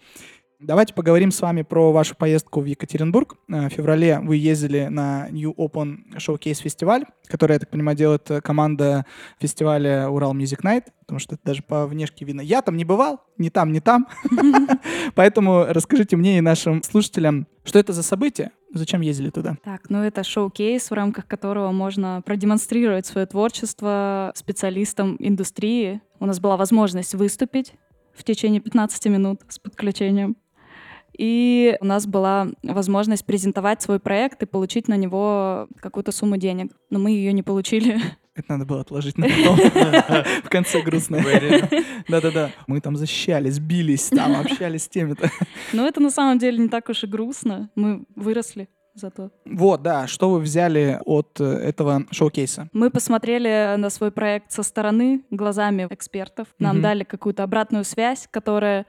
Давайте 0.64 0.94
поговорим 0.94 1.32
с 1.32 1.40
вами 1.40 1.62
про 1.62 1.90
вашу 1.90 2.14
поездку 2.14 2.60
в 2.60 2.66
Екатеринбург. 2.66 3.34
Э, 3.48 3.66
В 3.66 3.70
феврале 3.70 4.20
вы 4.20 4.36
ездили 4.36 4.86
на 4.88 5.28
New 5.30 5.52
Open 5.54 6.14
Showcase 6.14 6.62
фестиваль, 6.62 7.04
который, 7.26 7.54
я 7.54 7.58
так 7.58 7.68
понимаю, 7.68 7.98
делает 7.98 8.30
э, 8.30 8.40
команда 8.40 9.04
фестиваля 9.40 10.08
Урал 10.08 10.36
Music 10.36 10.60
Night, 10.62 10.84
потому 11.00 11.18
что 11.18 11.34
это 11.34 11.42
даже 11.44 11.64
по 11.64 11.88
внешке 11.88 12.24
видно. 12.24 12.42
Я 12.42 12.62
там 12.62 12.76
не 12.76 12.84
бывал, 12.84 13.24
ни 13.38 13.48
там, 13.48 13.72
ни 13.72 13.80
там. 13.80 14.06
Поэтому 15.16 15.64
расскажите 15.68 16.14
мне 16.16 16.38
и 16.38 16.40
нашим 16.40 16.84
слушателям, 16.84 17.48
что 17.64 17.80
это 17.80 17.92
за 17.92 18.04
событие, 18.04 18.52
зачем 18.72 19.00
ездили 19.00 19.30
туда? 19.30 19.56
Так, 19.64 19.90
ну 19.90 20.04
это 20.04 20.22
шоу-кейс, 20.22 20.92
в 20.92 20.94
рамках 20.94 21.26
которого 21.26 21.72
можно 21.72 22.22
продемонстрировать 22.24 23.04
свое 23.04 23.26
творчество 23.26 24.30
специалистам 24.36 25.16
индустрии. 25.18 26.00
У 26.20 26.26
нас 26.26 26.38
была 26.38 26.56
возможность 26.56 27.16
выступить 27.16 27.72
в 28.14 28.22
течение 28.22 28.60
15 28.60 29.06
минут 29.06 29.40
с 29.48 29.58
подключением. 29.58 30.36
И 31.22 31.76
у 31.80 31.84
нас 31.84 32.04
была 32.08 32.48
возможность 32.64 33.24
презентовать 33.24 33.80
свой 33.80 34.00
проект 34.00 34.42
и 34.42 34.46
получить 34.46 34.88
на 34.88 34.96
него 34.96 35.68
какую-то 35.78 36.10
сумму 36.10 36.36
денег. 36.36 36.72
Но 36.90 36.98
мы 36.98 37.12
ее 37.12 37.32
не 37.32 37.44
получили. 37.44 38.00
Это 38.34 38.52
надо 38.54 38.64
было 38.64 38.80
отложить 38.80 39.16
на 39.18 39.28
потом. 39.28 39.56
В 40.42 40.48
конце 40.48 40.82
грустно. 40.82 41.22
Да-да-да. 42.08 42.50
Мы 42.66 42.80
там 42.80 42.96
защищались, 42.96 43.60
бились, 43.60 44.08
там 44.08 44.34
общались 44.34 44.82
с 44.82 44.88
теми-то. 44.88 45.30
Но 45.72 45.86
это 45.86 46.00
на 46.00 46.10
самом 46.10 46.40
деле 46.40 46.58
не 46.58 46.68
так 46.68 46.88
уж 46.88 47.04
и 47.04 47.06
грустно. 47.06 47.70
Мы 47.76 48.04
выросли 48.16 48.68
зато. 48.94 49.30
Вот, 49.44 49.82
да. 49.82 50.08
Что 50.08 50.28
вы 50.28 50.40
взяли 50.40 50.98
от 51.04 51.40
э, 51.40 51.44
этого 51.44 52.04
шоу-кейса? 52.10 52.68
Мы 52.72 52.90
посмотрели 52.90 53.76
на 53.76 53.90
свой 53.90 54.10
проект 54.10 54.50
со 54.50 54.62
стороны, 54.64 55.22
глазами 55.30 55.86
экспертов. 55.88 56.48
Нам 56.58 56.76
Мгм. 56.76 56.82
дали 56.82 57.04
какую-то 57.04 57.42
обратную 57.44 57.84
связь, 57.84 58.26
которая 58.30 58.86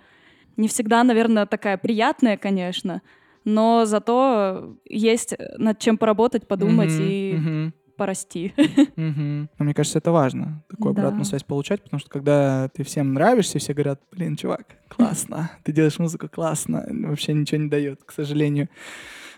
не 0.57 0.67
всегда, 0.67 1.03
наверное, 1.03 1.45
такая 1.45 1.77
приятная, 1.77 2.37
конечно, 2.37 3.01
но 3.45 3.85
зато 3.85 4.77
есть 4.85 5.35
над 5.57 5.79
чем 5.79 5.97
поработать, 5.97 6.47
подумать 6.47 6.91
Мгм, 6.91 7.01
и 7.01 7.35
мгм. 7.37 7.73
порасти. 7.97 8.53
Мгм. 8.95 9.49
Но 9.57 9.65
мне 9.65 9.73
кажется, 9.73 9.99
это 9.99 10.11
важно, 10.11 10.63
такую 10.69 10.93
Да. 10.93 11.01
обратную 11.01 11.25
связь 11.25 11.43
получать, 11.43 11.83
потому 11.83 11.99
что 11.99 12.09
когда 12.09 12.69
ты 12.69 12.83
всем 12.83 13.13
нравишься, 13.13 13.59
все 13.59 13.73
говорят, 13.73 14.01
блин, 14.11 14.35
чувак, 14.35 14.65
классно, 14.87 15.51
ты 15.63 15.71
делаешь 15.71 15.99
музыку 15.99 16.29
классно, 16.29 16.85
вообще 16.89 17.33
ничего 17.33 17.61
не 17.61 17.69
дает, 17.69 18.03
к 18.03 18.11
сожалению. 18.11 18.69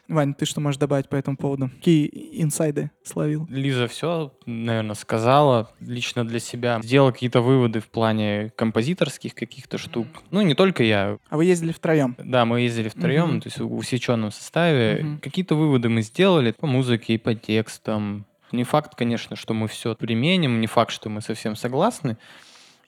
Вань, 0.07 0.35
ты 0.35 0.45
что 0.45 0.61
можешь 0.61 0.77
добавить 0.79 1.09
по 1.09 1.15
этому 1.15 1.35
поводу? 1.35 1.69
Какие 1.77 2.07
инсайды 2.41 2.91
словил? 3.03 3.47
Лиза 3.49 3.87
все, 3.87 4.31
наверное, 4.45 4.93
сказала 4.93 5.71
лично 5.79 6.23
для 6.27 6.39
себя. 6.39 6.79
Сделала 6.83 7.11
какие-то 7.11 7.41
выводы 7.41 7.79
в 7.79 7.87
плане 7.87 8.51
композиторских 8.55 9.33
каких-то 9.33 9.77
штук. 9.79 10.07
Ну, 10.29 10.41
не 10.41 10.53
только 10.53 10.83
я. 10.83 11.17
А 11.29 11.37
вы 11.37 11.45
ездили 11.45 11.71
втроем? 11.71 12.15
Да, 12.19 12.45
мы 12.45 12.61
ездили 12.61 12.89
втроем, 12.89 13.29
Мгм. 13.29 13.41
то 13.41 13.47
есть 13.47 13.59
в 13.59 13.73
усеченном 13.75 14.31
составе. 14.31 15.03
Мгм. 15.03 15.19
Какие-то 15.19 15.55
выводы 15.55 15.89
мы 15.89 16.03
сделали 16.03 16.51
по 16.51 16.67
музыке 16.67 17.15
и 17.15 17.17
по 17.17 17.33
текстам. 17.33 18.25
Не 18.51 18.63
факт, 18.63 18.93
конечно, 18.95 19.35
что 19.35 19.55
мы 19.55 19.67
все 19.67 19.95
применим, 19.95 20.61
не 20.61 20.67
факт, 20.67 20.91
что 20.91 21.09
мы 21.09 21.21
совсем 21.21 21.55
согласны, 21.55 22.17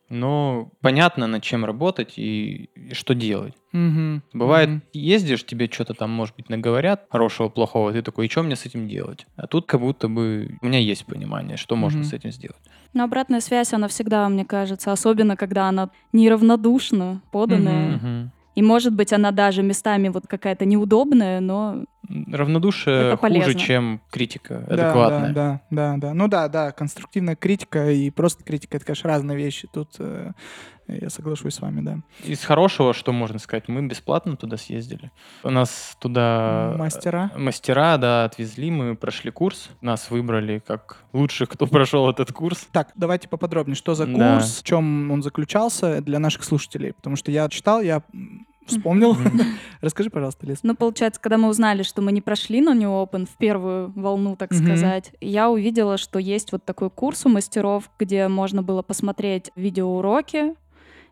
но 0.09 0.71
понятно, 0.81 1.27
над 1.27 1.43
чем 1.43 1.65
работать 1.65 2.13
и, 2.17 2.69
и 2.75 2.93
что 2.93 3.13
делать. 3.13 3.53
Мгм. 3.73 4.23
Бывает, 4.33 4.69
Мгм. 4.69 4.81
ездишь, 4.93 5.45
тебе 5.45 5.69
что-то 5.71 5.93
там, 5.93 6.09
может 6.11 6.35
быть, 6.35 6.49
наговорят 6.49 7.05
хорошего, 7.09 7.49
плохого, 7.49 7.91
ты 7.91 8.01
такой, 8.01 8.25
и 8.27 8.29
что 8.29 8.43
мне 8.43 8.55
с 8.55 8.65
этим 8.65 8.87
делать? 8.87 9.27
А 9.35 9.47
тут 9.47 9.65
как 9.67 9.81
будто 9.81 10.07
бы 10.07 10.57
у 10.61 10.65
меня 10.65 10.79
есть 10.79 11.05
понимание, 11.05 11.57
что 11.57 11.75
можно 11.75 11.99
Мгм. 11.99 12.07
с 12.09 12.13
этим 12.13 12.31
сделать. 12.31 12.57
Но 12.93 13.03
обратная 13.03 13.41
связь, 13.41 13.73
она 13.73 13.87
всегда, 13.87 14.27
мне 14.29 14.45
кажется, 14.45 14.91
особенно 14.91 15.35
когда 15.35 15.67
она 15.67 15.89
неравнодушно 16.13 17.21
поданная. 17.31 17.97
Мгм. 17.97 18.31
И, 18.55 18.61
может 18.63 18.93
быть, 18.93 19.13
она 19.13 19.31
даже 19.31 19.61
местами 19.61 20.07
вот 20.07 20.25
какая-то 20.27 20.65
неудобная, 20.65 21.39
но 21.41 21.83
Равнодушие 22.31 23.07
Это 23.07 23.17
хуже, 23.17 23.33
полезно. 23.41 23.59
чем 23.59 24.01
критика 24.09 24.63
Да, 24.67 24.73
адекватная. 24.73 25.33
Да, 25.33 25.61
да, 25.69 25.91
да, 25.93 25.97
да. 25.97 26.13
Ну 26.13 26.27
да, 26.27 26.47
да, 26.47 26.71
конструктивная 26.71 27.35
критика 27.35 27.91
и 27.91 28.09
просто 28.09 28.43
критика, 28.43 28.77
это, 28.77 28.85
конечно, 28.85 29.09
разные 29.09 29.37
вещи. 29.37 29.67
Тут 29.73 29.95
э, 29.99 30.31
я 30.87 31.09
соглашусь 31.09 31.55
с 31.55 31.59
вами, 31.59 31.81
да. 31.81 31.97
Из 32.23 32.43
хорошего, 32.45 32.93
что 32.93 33.11
можно 33.11 33.39
сказать, 33.39 33.67
мы 33.67 33.85
бесплатно 33.85 34.37
туда 34.37 34.55
съездили. 34.57 35.11
У 35.43 35.49
нас 35.49 35.97
туда 35.99 36.75
Мастера. 36.77 37.29
мастера, 37.35 37.97
да, 37.97 38.23
отвезли, 38.25 38.71
мы 38.71 38.95
прошли 38.95 39.29
курс, 39.31 39.69
нас 39.81 40.09
выбрали 40.09 40.59
как 40.65 41.03
лучших, 41.11 41.49
кто 41.49 41.67
прошел 41.67 42.09
этот 42.09 42.31
курс. 42.31 42.67
Так, 42.71 42.91
давайте 42.95 43.27
поподробнее, 43.27 43.75
что 43.75 43.95
за 43.95 44.05
Да. 44.05 44.35
курс, 44.35 44.59
в 44.61 44.63
чем 44.63 45.11
он 45.11 45.21
заключался 45.23 46.01
для 46.01 46.19
наших 46.19 46.43
слушателей, 46.45 46.93
потому 46.93 47.17
что 47.17 47.31
я 47.31 47.49
читал, 47.49 47.81
я 47.81 48.01
вспомнил. 48.67 49.15
Расскажи, 49.81 50.09
пожалуйста, 50.09 50.45
Лиз. 50.45 50.59
Ну, 50.63 50.75
получается, 50.75 51.19
когда 51.21 51.37
мы 51.37 51.49
узнали, 51.49 51.83
что 51.83 52.01
мы 52.01 52.11
не 52.11 52.21
прошли 52.21 52.61
на 52.61 52.73
New 52.73 52.89
Open 52.89 53.25
в 53.25 53.37
первую 53.37 53.91
волну, 53.95 54.35
так 54.35 54.53
сказать, 54.53 55.11
я 55.21 55.49
увидела, 55.49 55.97
что 55.97 56.19
есть 56.19 56.51
вот 56.51 56.65
такой 56.65 56.89
курс 56.89 57.25
у 57.25 57.29
мастеров, 57.29 57.89
где 57.99 58.27
можно 58.27 58.61
было 58.63 58.81
посмотреть 58.81 59.51
видеоуроки. 59.55 60.55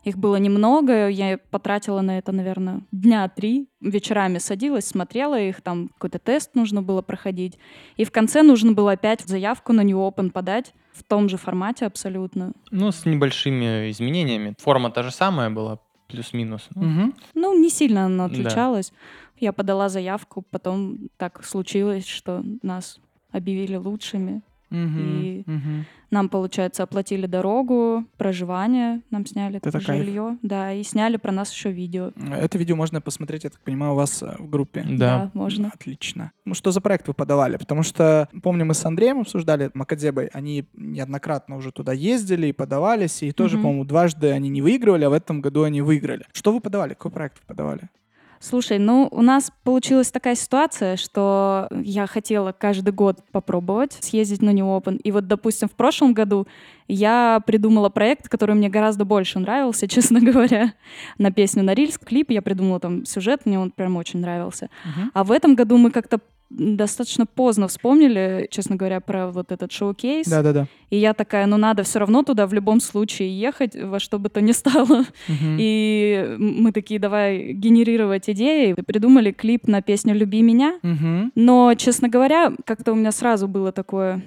Их 0.06 0.20
было 0.20 0.36
немного, 0.36 1.08
я 1.08 1.40
потратила 1.50 2.02
на 2.02 2.20
это, 2.20 2.32
наверное, 2.32 2.82
дня 2.92 3.28
три. 3.28 3.68
Вечерами 3.82 4.38
садилась, 4.38 4.86
смотрела 4.86 5.40
их, 5.40 5.62
там 5.62 5.90
какой-то 5.96 6.20
тест 6.20 6.54
нужно 6.54 6.84
было 6.84 7.02
проходить. 7.02 7.58
И 7.98 8.06
в 8.06 8.12
конце 8.12 8.44
нужно 8.44 8.72
было 8.74 8.92
опять 8.92 9.22
заявку 9.22 9.74
на 9.74 9.82
New 9.82 9.98
Open 9.98 10.30
подать 10.30 10.74
в 10.94 11.04
том 11.04 11.28
же 11.28 11.38
формате 11.38 11.88
абсолютно. 11.88 12.54
Ну, 12.70 12.92
с 12.92 13.06
небольшими 13.06 13.90
изменениями. 13.90 14.56
Форма 14.60 14.92
та 14.92 15.02
же 15.02 15.12
самая 15.12 15.50
была, 15.50 15.80
плюс-минус. 16.08 16.70
Ну, 16.76 16.82
Мгм. 16.84 17.14
Ну, 17.34 17.60
не 17.60 17.70
сильно 17.70 18.06
она 18.06 18.28
Да. 18.28 18.34
отличалась. 18.34 18.94
Я 19.40 19.52
подала 19.54 19.90
заявку, 19.90 20.42
потом 20.42 20.98
так 21.18 21.44
случилось, 21.46 22.06
что 22.08 22.44
нас 22.64 23.00
объявили 23.32 23.76
лучшими. 23.76 24.42
Мгм. 24.76 25.22
И- 25.22 25.44
Мгм. 25.46 25.86
Нам, 26.12 26.30
получается, 26.30 26.84
оплатили 26.84 27.26
дорогу, 27.26 28.06
проживание, 28.18 29.02
нам 29.12 29.26
сняли 29.26 29.58
Это 29.58 29.72
кайф. 29.72 30.06
жилье, 30.06 30.38
да, 30.44 30.72
и 30.72 30.84
сняли 30.84 31.18
про 31.18 31.32
нас 31.32 31.52
еще 31.52 31.72
видео. 31.72 32.12
Это 32.32 32.58
видео 32.58 32.76
можно 32.76 33.02
посмотреть, 33.02 33.44
я 33.44 33.50
так 33.50 33.60
понимаю, 33.62 33.94
у 33.94 33.96
вас 33.96 34.22
э, 34.24 34.36
в 34.40 34.50
группе. 34.50 34.86
Да. 34.88 35.32
можно. 35.34 35.72
Отлично. 35.74 36.32
Ну, 36.46 36.54
что 36.54 36.72
за 36.72 36.80
проект 36.82 37.08
вы 37.08 37.14
подавали? 37.14 37.58
Потому 37.58 37.84
что, 37.84 38.30
помню, 38.44 38.66
мы 38.66 38.74
с 38.76 38.86
Андреем 38.86 39.20
обсуждали, 39.22 39.72
Макадзебой, 39.74 40.28
они 40.28 40.66
неоднократно 40.76 41.58
уже 41.58 41.72
туда 41.72 41.92
ездили 41.94 42.48
и 42.48 42.54
подавались, 42.54 43.24
и 43.24 43.32
тоже, 43.32 43.56
Мгм. 43.58 43.64
по-моему, 43.64 43.86
дважды 43.86 44.32
они 44.32 44.50
не 44.50 44.62
выигрывали, 44.62 45.06
а 45.06 45.10
в 45.10 45.14
этом 45.14 45.42
году 45.42 45.64
они 45.64 45.82
выиграли. 45.82 46.26
Что 46.34 46.54
вы 46.54 46.60
подавали? 46.62 46.94
Какой 46.94 47.12
проект 47.12 47.38
вы 47.40 47.46
подавали? 47.48 47.90
Слушай, 48.40 48.80
ну 48.80 49.08
у 49.12 49.22
нас 49.22 49.52
получилась 49.64 50.12
такая 50.12 50.36
ситуация, 50.36 50.98
что 50.98 51.68
я 51.72 52.06
хотела 52.08 52.52
каждый 52.52 52.94
год 52.94 53.20
попробовать 53.32 53.94
съездить 54.02 54.42
на 54.42 54.52
New 54.52 54.66
Open. 54.66 54.98
И 54.98 55.12
вот, 55.12 55.28
допустим, 55.28 55.68
в 55.68 55.74
прошлом 55.74 56.14
году 56.14 56.48
я 56.88 57.42
придумала 57.46 57.90
проект, 57.90 58.30
который 58.30 58.56
мне 58.56 58.70
гораздо 58.70 59.06
больше 59.06 59.40
нравился, 59.40 59.88
честно 59.90 60.20
говоря, 60.20 60.74
на 61.18 61.32
песню 61.32 61.64
«Норильск». 61.64 62.06
Клип 62.06 62.32
я 62.32 62.42
придумала 62.42 62.80
там 62.80 63.06
сюжет, 63.06 63.46
мне 63.46 63.60
он 63.60 63.72
прям 63.72 63.96
очень 63.96 64.20
нравился. 64.20 64.70
А 65.14 65.24
в 65.24 65.32
этом 65.32 65.56
году 65.56 65.78
мы 65.78 65.92
как-то 65.92 66.20
достаточно 66.58 67.26
поздно 67.26 67.68
вспомнили, 67.68 68.48
честно 68.50 68.76
говоря, 68.76 69.00
про 69.02 69.28
вот 69.30 69.52
этот 69.52 69.72
шоу-кейс. 69.72 70.28
Да-да-да. 70.28 70.68
И 70.90 70.98
я 70.98 71.14
такая, 71.14 71.46
ну 71.46 71.58
надо 71.58 71.84
все 71.84 72.00
равно 72.00 72.24
туда 72.24 72.48
в 72.48 72.54
любом 72.54 72.80
случае 72.80 73.38
ехать, 73.38 73.76
во 73.76 74.00
что 74.00 74.20
бы 74.20 74.30
то 74.30 74.42
ни 74.42 74.52
стало. 74.54 75.06
Мгм. 75.28 75.58
И 75.60 76.36
мы 76.38 76.72
такие, 76.72 77.00
давай 77.00 77.54
генерировать 77.54 78.30
идеи. 78.30 78.74
И 78.78 78.82
придумали 78.82 79.32
клип 79.32 79.68
на 79.68 79.82
песню 79.82 80.14
«Люби 80.16 80.42
меня». 80.42 80.80
Мгм. 80.84 81.32
Но, 81.36 81.74
честно 81.76 82.08
говоря, 82.10 82.54
как-то 82.66 82.94
у 82.94 82.96
меня 82.96 83.12
сразу 83.12 83.48
было 83.48 83.72
такое 83.72 84.22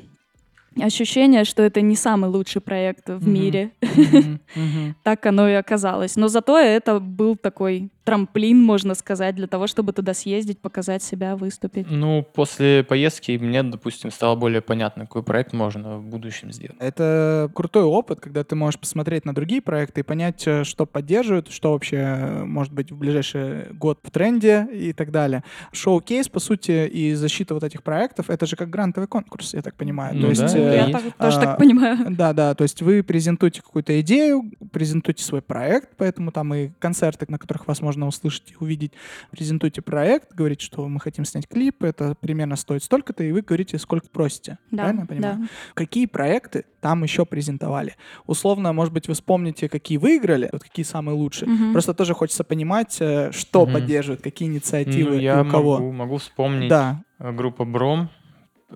ощущение, 0.80 1.44
что 1.44 1.62
это 1.62 1.80
не 1.80 1.96
самый 1.96 2.30
лучший 2.30 2.60
проект 2.60 3.08
в 3.08 3.22
Мгм. 3.22 3.32
мире. 3.32 3.70
Мгм. 3.82 4.40
Мгм. 4.54 4.96
Так 5.02 5.26
оно 5.26 5.48
и 5.48 5.54
оказалось. 5.54 6.16
Но 6.16 6.28
зато 6.28 6.58
это 6.58 7.00
был 7.00 7.36
такой 7.36 7.88
трамплин, 8.08 8.62
можно 8.62 8.94
сказать, 8.94 9.34
для 9.34 9.46
того, 9.46 9.66
чтобы 9.66 9.92
туда 9.92 10.14
съездить, 10.14 10.60
показать 10.60 11.02
себя, 11.02 11.36
выступить. 11.36 11.86
Ну, 11.90 12.26
после 12.34 12.82
поездки 12.84 13.32
мне, 13.32 13.62
допустим, 13.62 14.10
стало 14.10 14.34
более 14.36 14.60
понятно, 14.60 15.04
какой 15.04 15.22
проект 15.22 15.52
можно 15.52 15.98
в 15.98 16.04
будущем 16.04 16.52
сделать. 16.52 16.76
Это 16.80 17.50
крутой 17.54 17.84
опыт, 17.84 18.20
когда 18.20 18.44
ты 18.44 18.56
можешь 18.56 18.80
посмотреть 18.80 19.24
на 19.24 19.34
другие 19.34 19.60
проекты 19.60 20.00
и 20.00 20.02
понять, 20.02 20.42
э, 20.46 20.64
что 20.64 20.86
поддерживают, 20.86 21.50
что 21.50 21.72
вообще 21.72 21.96
э, 21.96 22.44
может 22.44 22.72
быть 22.72 22.90
в 22.90 22.96
ближайший 22.96 23.72
год 23.72 23.98
в 24.02 24.10
тренде 24.10 24.66
и 24.72 24.92
так 24.92 25.10
далее. 25.10 25.44
Шоу-кейс, 25.72 26.28
по 26.28 26.40
сути, 26.40 26.86
и 26.88 27.14
защита 27.14 27.54
вот 27.54 27.64
этих 27.64 27.82
проектов, 27.82 28.30
это 28.30 28.46
же 28.46 28.56
как 28.56 28.70
грантовый 28.70 29.08
конкурс, 29.08 29.54
я 29.54 29.62
так 29.62 29.74
понимаю. 29.74 30.14
Ну 30.16 30.22
То 30.22 30.28
есть, 30.28 30.40
да, 30.40 30.58
э, 30.58 30.76
Я 30.76 30.86
есть. 30.86 30.92
так- 30.92 31.14
тоже 31.18 31.38
а, 31.38 31.40
так 31.40 31.58
понимаю. 31.58 31.98
Да, 32.10 32.32
да, 32.32 32.54
то 32.54 32.62
есть 32.64 32.82
вы 32.82 33.02
презентуете 33.02 33.62
какую-то 33.62 34.00
идею, 34.00 34.50
презентуете 34.72 35.22
свой 35.22 35.42
проект, 35.42 35.90
поэтому 35.96 36.32
там 36.32 36.54
и 36.54 36.70
концерты, 36.78 37.26
на 37.28 37.38
которых 37.38 37.66
вас 37.66 37.80
можно 37.80 37.97
услышать 38.06 38.52
и 38.52 38.56
увидеть, 38.60 38.92
презентуйте 39.30 39.82
проект, 39.82 40.32
говорите, 40.34 40.64
что 40.64 40.86
мы 40.88 41.00
хотим 41.00 41.24
снять 41.24 41.48
клип, 41.48 41.82
это 41.82 42.14
примерно 42.20 42.56
стоит 42.56 42.82
столько-то, 42.84 43.24
и 43.24 43.32
вы 43.32 43.42
говорите, 43.42 43.78
сколько 43.78 44.08
просите. 44.08 44.58
Да, 44.70 44.84
Правильно 44.84 45.00
я 45.00 45.06
понимаю? 45.06 45.36
да. 45.40 45.46
Какие 45.74 46.06
проекты 46.06 46.64
там 46.80 47.02
еще 47.02 47.26
презентовали? 47.26 47.96
Условно, 48.26 48.72
может 48.72 48.92
быть, 48.92 49.08
вы 49.08 49.14
вспомните, 49.14 49.68
какие 49.68 49.98
выиграли, 49.98 50.48
вот 50.52 50.62
какие 50.62 50.84
самые 50.84 51.14
лучшие. 51.16 51.48
Мгм. 51.48 51.72
Просто 51.72 51.94
тоже 51.94 52.14
хочется 52.14 52.44
понимать, 52.44 52.96
э, 53.00 53.32
что 53.32 53.64
Мгм. 53.64 53.74
поддерживают, 53.74 54.22
какие 54.22 54.48
инициативы 54.48 55.10
Ну, 55.12 55.16
и 55.18 55.22
я 55.22 55.42
у 55.42 55.44
кого. 55.50 55.78
Могу, 55.78 55.92
могу 55.92 56.16
вспомнить 56.18 56.68
Да. 56.68 57.02
э, 57.18 57.32
группа 57.32 57.64
Бром. 57.64 58.10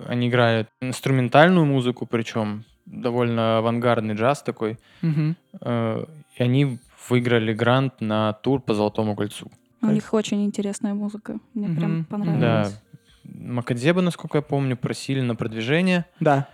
Они 0.07 0.29
играют 0.29 0.69
инструментальную 0.81 1.67
музыку, 1.67 2.07
причем 2.07 2.65
довольно 2.87 3.59
авангардный 3.59 4.15
джаз 4.15 4.43
такой. 4.43 4.79
Э, 5.61 6.05
И 6.39 6.43
они 6.43 6.79
выиграли 7.09 7.53
грант 7.53 8.01
на 8.01 8.33
тур 8.33 8.61
по 8.61 8.75
Золотому 8.75 9.17
кольцу. 9.17 9.51
У 9.81 9.87
Кайф. 9.87 9.95
них 9.95 10.15
очень 10.15 10.45
интересная 10.45 10.95
музыка. 10.95 11.38
Мне 11.55 11.69
Мгм, 11.69 11.77
прям 11.77 11.91
мгм. 11.93 12.03
Да. 12.03 12.09
понравилось. 12.17 12.81
Макадзеба, 13.25 14.03
насколько 14.03 14.38
я 14.38 14.43
помню, 14.43 14.77
просили 14.77 15.21
на 15.21 15.35
продвижение 15.37 16.05
Да. 16.21 16.49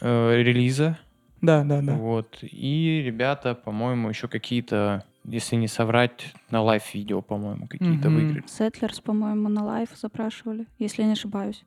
э, 0.00 0.42
релиза. 0.42 0.98
Да, 1.40 1.62
да, 1.64 1.80
да. 1.82 1.94
Вот. 1.94 2.38
И 2.42 3.02
ребята, 3.04 3.54
по-моему, 3.54 4.08
еще 4.08 4.26
какие-то, 4.28 5.04
если 5.24 5.56
не 5.56 5.68
соврать, 5.68 6.32
на 6.50 6.62
live-видео, 6.62 7.20
по-моему, 7.22 7.66
какие-то 7.68 8.08
Мгм. 8.10 8.14
выиграли. 8.14 8.44
Settlers, 8.46 9.00
по-моему, 9.00 9.48
на 9.48 9.64
live 9.64 9.88
запрашивали, 9.94 10.66
если 10.78 11.02
я 11.02 11.06
не 11.08 11.12
ошибаюсь. 11.14 11.64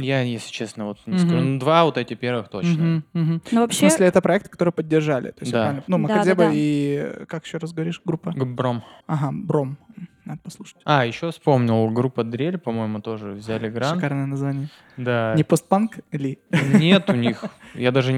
Я, 0.00 0.22
если 0.22 0.50
честно, 0.50 0.86
вот 0.86 0.98
не 1.06 1.14
Мгм. 1.14 1.18
скажу. 1.28 1.40
Ну, 1.44 1.58
два 1.58 1.84
вот 1.84 1.98
эти 1.98 2.14
первых 2.14 2.48
точно. 2.48 2.70
Мгм, 2.82 3.04
мгм. 3.12 3.42
Но 3.52 3.58
В 3.60 3.62
вообще, 3.62 3.78
смысле, 3.80 4.06
это 4.06 4.22
проект, 4.22 4.48
который 4.48 4.72
поддержали. 4.72 5.28
То 5.32 5.40
есть, 5.40 5.52
я 5.52 5.72
Да. 5.72 5.84
Ну, 5.86 5.96
Да, 5.96 6.02
Макадзеба 6.02 6.44
да, 6.44 6.48
да. 6.50 6.54
и... 6.54 7.24
Как 7.28 7.44
еще 7.44 7.58
раз 7.58 7.72
говоришь? 7.72 8.00
Группа? 8.04 8.32
Бром. 8.32 8.82
Ага, 9.06 9.30
Бром. 9.32 9.76
Надо 10.24 10.40
послушать. 10.44 10.76
А, 10.84 11.04
еще 11.04 11.32
вспомнил, 11.32 11.88
группа 11.90 12.22
Дрель, 12.22 12.56
по-моему, 12.56 13.00
тоже 13.00 13.32
взяли 13.32 13.68
грант. 13.68 13.96
Шикарное 13.96 14.26
название. 14.26 14.68
Да. 14.96 15.34
Не 15.36 15.42
постпанк 15.42 15.98
ли? 16.12 16.38
Нет 16.74 17.10
у 17.10 17.14
них. 17.14 17.44
Я 17.74 17.90
даже 17.90 18.12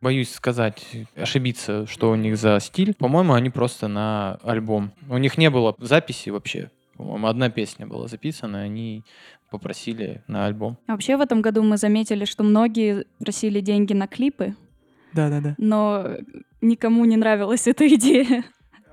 боюсь 0.00 0.32
сказать, 0.32 0.86
ошибиться, 1.14 1.86
что 1.86 2.10
у 2.10 2.14
них 2.14 2.38
за 2.38 2.58
стиль. 2.60 2.94
По-моему, 2.94 3.34
они 3.34 3.50
просто 3.50 3.86
на 3.86 4.38
альбом. 4.44 4.92
У 5.10 5.18
них 5.18 5.36
не 5.36 5.50
было 5.50 5.74
записи 5.78 6.30
вообще 6.30 6.70
По-моему, 6.96 7.26
одна 7.26 7.50
песня 7.50 7.86
была 7.86 8.08
записана, 8.08 8.60
они 8.60 9.04
попросили 9.50 10.22
на 10.26 10.46
альбом. 10.46 10.78
А 10.86 10.92
Вообще 10.92 11.16
в 11.16 11.20
этом 11.20 11.42
году 11.42 11.62
мы 11.62 11.76
заметили, 11.76 12.24
что 12.24 12.42
многие 12.42 13.04
просили 13.18 13.60
деньги 13.60 13.92
на 13.92 14.06
клипы, 14.06 14.54
Да-да-да. 15.12 15.54
но 15.58 16.16
никому 16.60 17.04
не 17.04 17.16
нравилась 17.16 17.66
эта 17.66 17.86
идея 17.94 18.44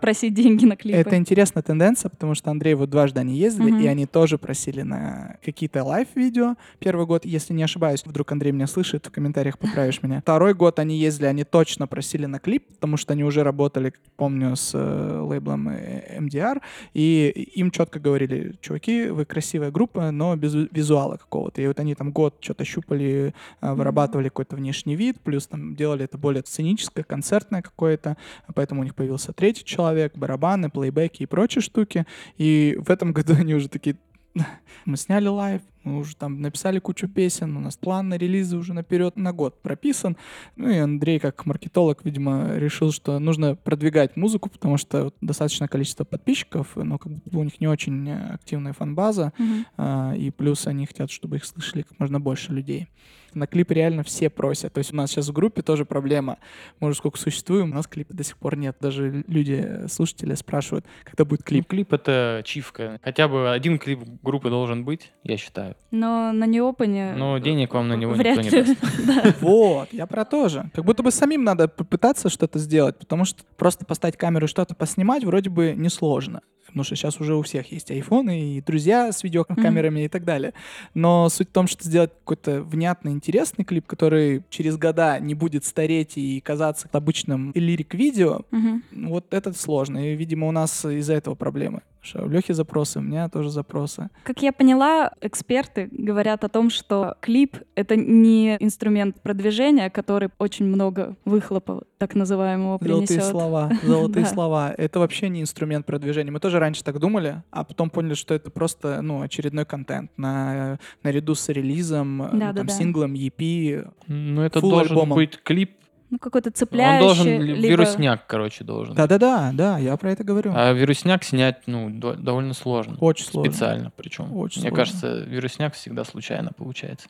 просить 0.04 0.34
деньги 0.34 0.66
на 0.66 0.76
клипы. 0.76 0.98
Это 0.98 1.16
интересная 1.16 1.64
тенденция, 1.64 2.10
потому 2.10 2.36
что 2.36 2.52
Андрей 2.52 2.74
вот 2.76 2.90
дважды 2.90 3.22
они 3.22 3.38
ездили, 3.38 3.72
Мгм. 3.72 3.80
и 3.82 3.88
они 3.88 4.06
тоже 4.06 4.38
просили 4.38 4.82
на 4.82 5.38
какие-то 5.46 5.82
лайв-видео. 5.84 6.56
Первый 6.80 7.06
год, 7.06 7.24
если 7.26 7.54
не 7.54 7.64
ошибаюсь, 7.64 8.04
вдруг 8.06 8.30
Андрей 8.34 8.52
меня 8.52 8.68
слышит, 8.68 9.08
в 9.08 9.12
комментариях 9.12 9.58
поправишь 9.58 10.04
меня. 10.04 10.20
Второй 10.22 10.54
год 10.54 10.80
они 10.80 10.98
ездили, 10.98 11.28
они 11.28 11.46
точно 11.46 11.88
просили 11.88 12.26
на 12.26 12.40
клип, 12.40 12.68
потому 12.76 12.98
что 12.98 13.14
они 13.14 13.24
уже 13.24 13.44
работали, 13.44 13.94
помню, 14.18 14.56
с 14.58 14.72
э, 14.74 15.20
лейблом 15.22 15.70
э, 15.70 16.20
MDR, 16.20 16.62
и 16.94 17.30
им 17.56 17.72
четко 17.72 18.00
говорили, 18.00 18.56
чуваки, 18.60 19.08
вы 19.08 19.24
красивая 19.24 19.72
группа, 19.72 20.12
но 20.12 20.36
без 20.36 20.54
ви- 20.54 20.68
визуала 20.72 21.16
какого-то. 21.16 21.62
И 21.62 21.68
вот 21.68 21.80
они 21.80 21.96
там 21.96 22.12
год 22.12 22.36
что-то 22.42 22.66
щупали, 22.66 23.34
э, 23.62 23.74
вырабатывали 23.74 24.28
какой-то 24.28 24.58
внешний 24.58 24.98
вид, 24.98 25.22
плюс 25.24 25.48
там 25.48 25.76
делали 25.78 26.04
это 26.04 26.18
более 26.18 26.44
сценическое, 26.46 27.06
концертное 27.06 27.62
какое-то, 27.62 28.18
поэтому 28.54 28.82
у 28.82 28.84
них 28.84 28.96
появился 28.96 29.32
третий 29.32 29.64
человек, 29.64 29.93
барабаны, 30.16 30.70
плейбеки 30.70 31.24
и 31.24 31.26
прочие 31.26 31.62
штуки. 31.62 32.06
И 32.38 32.78
в 32.80 32.90
этом 32.90 33.14
году 33.14 33.34
они 33.40 33.56
уже 33.56 33.70
такие, 33.70 33.96
мы 34.86 34.98
сняли 34.98 35.28
live, 35.28 35.62
мы 35.84 35.98
уже 35.98 36.16
там 36.16 36.42
написали 36.42 36.80
кучу 36.80 37.08
песен, 37.10 37.58
у 37.58 37.60
нас 37.60 37.76
план 37.76 38.08
на 38.10 38.18
релизы 38.18 38.56
уже 38.56 38.74
наперед 38.74 39.18
на 39.18 39.34
год 39.34 39.62
прописан. 39.62 40.16
Ну 40.56 40.70
и 40.70 40.78
Андрей, 40.78 41.20
как 41.20 41.46
маркетолог, 41.46 42.06
видимо, 42.06 42.56
решил, 42.56 42.92
что 42.92 43.20
нужно 43.20 43.56
продвигать 43.56 44.16
музыку, 44.16 44.50
потому 44.50 44.78
что 44.78 45.14
достаточное 45.22 45.68
количество 45.68 46.06
подписчиков, 46.06 46.70
но 46.76 46.98
как 46.98 47.12
будто 47.12 47.38
у 47.38 47.44
них 47.44 47.60
не 47.60 47.68
очень 47.68 48.10
активная 48.12 48.74
фан-база, 48.74 49.34
Мгм. 49.38 49.66
а, 49.78 50.14
и 50.16 50.32
плюс 50.32 50.68
они 50.68 50.86
хотят, 50.86 51.12
чтобы 51.12 51.36
их 51.36 51.46
слышали 51.46 51.82
как 51.82 52.00
можно 52.00 52.20
больше 52.20 52.54
людей. 52.54 52.88
На 53.36 53.48
клип 53.48 53.72
реально 53.72 54.04
все 54.04 54.30
просят. 54.30 54.74
То 54.74 54.80
есть 54.80 54.94
у 54.94 54.96
нас 54.96 55.12
сейчас 55.12 55.28
в 55.30 55.34
группе 55.34 55.62
тоже 55.62 55.86
проблема. 55.86 56.38
Мы 56.80 56.90
уже 56.90 56.98
сколько 56.98 57.18
существуем, 57.18 57.72
у 57.72 57.76
нас 57.76 57.88
клипа 57.88 58.14
до 58.14 58.24
сих 58.24 58.38
пор 58.38 58.56
нет. 58.58 58.78
Даже 58.80 59.24
люди, 59.28 59.88
слушатели 59.90 60.34
спрашивают, 60.36 60.86
когда 61.04 61.26
будет 61.26 61.44
Клип, 61.44 61.68
клип. 61.68 61.88
клип 61.90 61.94
это 61.94 62.42
чивка. 62.46 63.00
Хотя 63.04 63.28
бы 63.28 63.52
один 63.52 63.78
клип 63.80 64.00
группы 64.22 64.50
должен 64.50 64.84
быть, 64.86 65.12
я 65.24 65.38
считаю. 65.38 65.76
Но 65.92 66.32
на 66.32 66.46
неопане... 66.46 67.14
Но 67.16 67.38
денег 67.38 67.74
вам 67.74 67.88
на 67.88 67.94
него 67.96 68.14
вряд 68.14 68.38
никто 68.38 68.58
не 68.58 68.64
ли. 68.64 68.76
даст. 69.06 69.38
Вот, 69.42 69.90
я 69.92 70.06
про 70.06 70.26
то 70.26 70.50
же. 70.50 70.70
Как 70.74 70.86
будто 70.86 71.04
бы 71.04 71.12
самим 71.12 71.44
надо 71.44 71.68
попытаться 71.68 72.30
что-то 72.30 72.60
сделать, 72.60 72.98
потому 72.98 73.26
что 73.26 73.44
просто 73.58 73.86
поставить 73.86 74.18
камеру 74.18 74.46
и 74.46 74.50
что-то 74.50 74.76
поснимать 74.76 75.24
вроде 75.24 75.50
бы 75.50 75.74
несложно. 75.76 76.42
Потому 76.66 76.86
что 76.86 76.96
сейчас 76.96 77.20
уже 77.20 77.36
у 77.36 77.42
всех 77.44 77.72
есть 77.72 77.92
айфоны 77.92 78.56
и 78.56 78.62
друзья 78.62 79.12
с 79.12 79.24
видеокамерами 79.24 80.06
и 80.06 80.08
так 80.08 80.24
далее. 80.24 80.54
Но 80.96 81.30
суть 81.30 81.50
в 81.50 81.52
том, 81.52 81.68
что 81.68 81.84
сделать 81.84 82.12
какой-то 82.12 82.64
внятный, 82.64 83.12
интересный 83.24 83.64
клип, 83.64 83.88
который 83.88 84.44
через 84.50 84.78
года 84.78 85.18
не 85.20 85.34
будет 85.34 85.64
стареть 85.64 86.18
и 86.18 86.42
казаться 86.42 86.90
обычным 86.92 87.52
лирик-видео, 87.56 88.42
Мгм. 88.52 88.84
вот 88.92 89.34
это 89.34 89.54
сложно. 89.54 90.12
И, 90.12 90.16
видимо, 90.16 90.48
у 90.48 90.52
нас 90.52 90.84
из-за 90.86 91.14
этого 91.14 91.36
проблемы. 91.36 91.82
Что 92.04 92.24
у 92.24 92.28
Лехи 92.28 92.52
запросы, 92.52 93.00
у 93.00 93.02
меня 93.02 93.30
тоже 93.30 93.50
запросы. 93.50 94.10
Как 94.24 94.42
я 94.42 94.52
поняла, 94.52 95.14
эксперты 95.22 95.88
говорят 95.90 96.44
о 96.44 96.50
том, 96.50 96.70
что 96.70 97.16
клип— 97.22 97.58
это 97.76 97.96
не 97.96 98.58
инструмент 98.60 99.22
продвижения, 99.22 99.90
который 99.90 100.30
очень 100.38 100.66
много 100.66 101.16
выхлопа, 101.24 101.84
так 101.98 102.14
называемого, 102.16 102.78
Золотые 102.82 103.08
принесет. 103.08 103.24
слова, 103.24 103.72
золотые 103.84 104.26
слова. 104.34 104.74
Это 104.78 105.00
вообще 105.00 105.30
не 105.30 105.42
инструмент 105.42 105.86
продвижения. 105.86 106.30
Мы 106.30 106.42
тоже 106.42 106.60
раньше 106.60 106.84
так 106.84 107.00
думали, 107.00 107.42
а 107.52 107.64
потом 107.64 107.90
поняли, 107.90 108.16
что 108.16 108.34
это 108.34 108.52
просто 108.52 109.02
ну, 109.02 109.22
очередной 109.22 109.66
контент 109.66 110.12
на, 110.18 110.80
наряду 111.04 111.36
с 111.36 111.48
релизом, 111.48 112.18
ну, 112.18 112.54
там, 112.54 112.68
синглом, 112.68 113.14
EP. 113.14 113.90
Ну, 114.08 114.42
это 114.42 114.60
должен 114.60 114.92
альбомом. 114.92 115.16
быть 115.16 115.42
клип. 115.42 115.78
Ну, 116.14 116.20
какой-то 116.20 116.50
Он 116.50 116.54
цепляющий, 116.54 117.06
должен, 117.08 117.26
ли- 117.42 117.56
либо... 117.56 117.68
вирусняк, 117.70 118.28
короче, 118.28 118.64
должен. 118.64 118.94
Да-да-да, 118.94 119.50
да, 119.52 119.80
я 119.80 119.98
про 119.98 120.12
это 120.12 120.24
говорю. 120.24 120.52
А 120.56 120.72
вирусняк 120.72 121.24
снять, 121.24 121.64
ну, 121.66 121.90
до- 121.90 122.14
довольно 122.14 122.54
сложно. 122.54 122.98
Очень 123.00 123.26
сложно. 123.26 123.52
Специально 123.52 123.92
причем. 123.98 124.32
Очень 124.36 124.62
Мне 124.62 124.70
сложно. 124.70 124.76
кажется, 124.86 125.24
вирусняк 125.28 125.74
всегда 125.74 126.04
случайно 126.04 126.52
получается. 126.56 127.08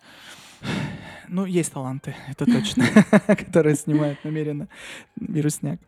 Ну, 1.27 1.43
есть 1.43 1.73
таланты, 1.73 2.15
это 2.29 2.45
точно, 2.45 2.85
которые 3.27 3.75
снимают 3.75 4.23
намеренно 4.23 4.69
вирусняк. 5.19 5.81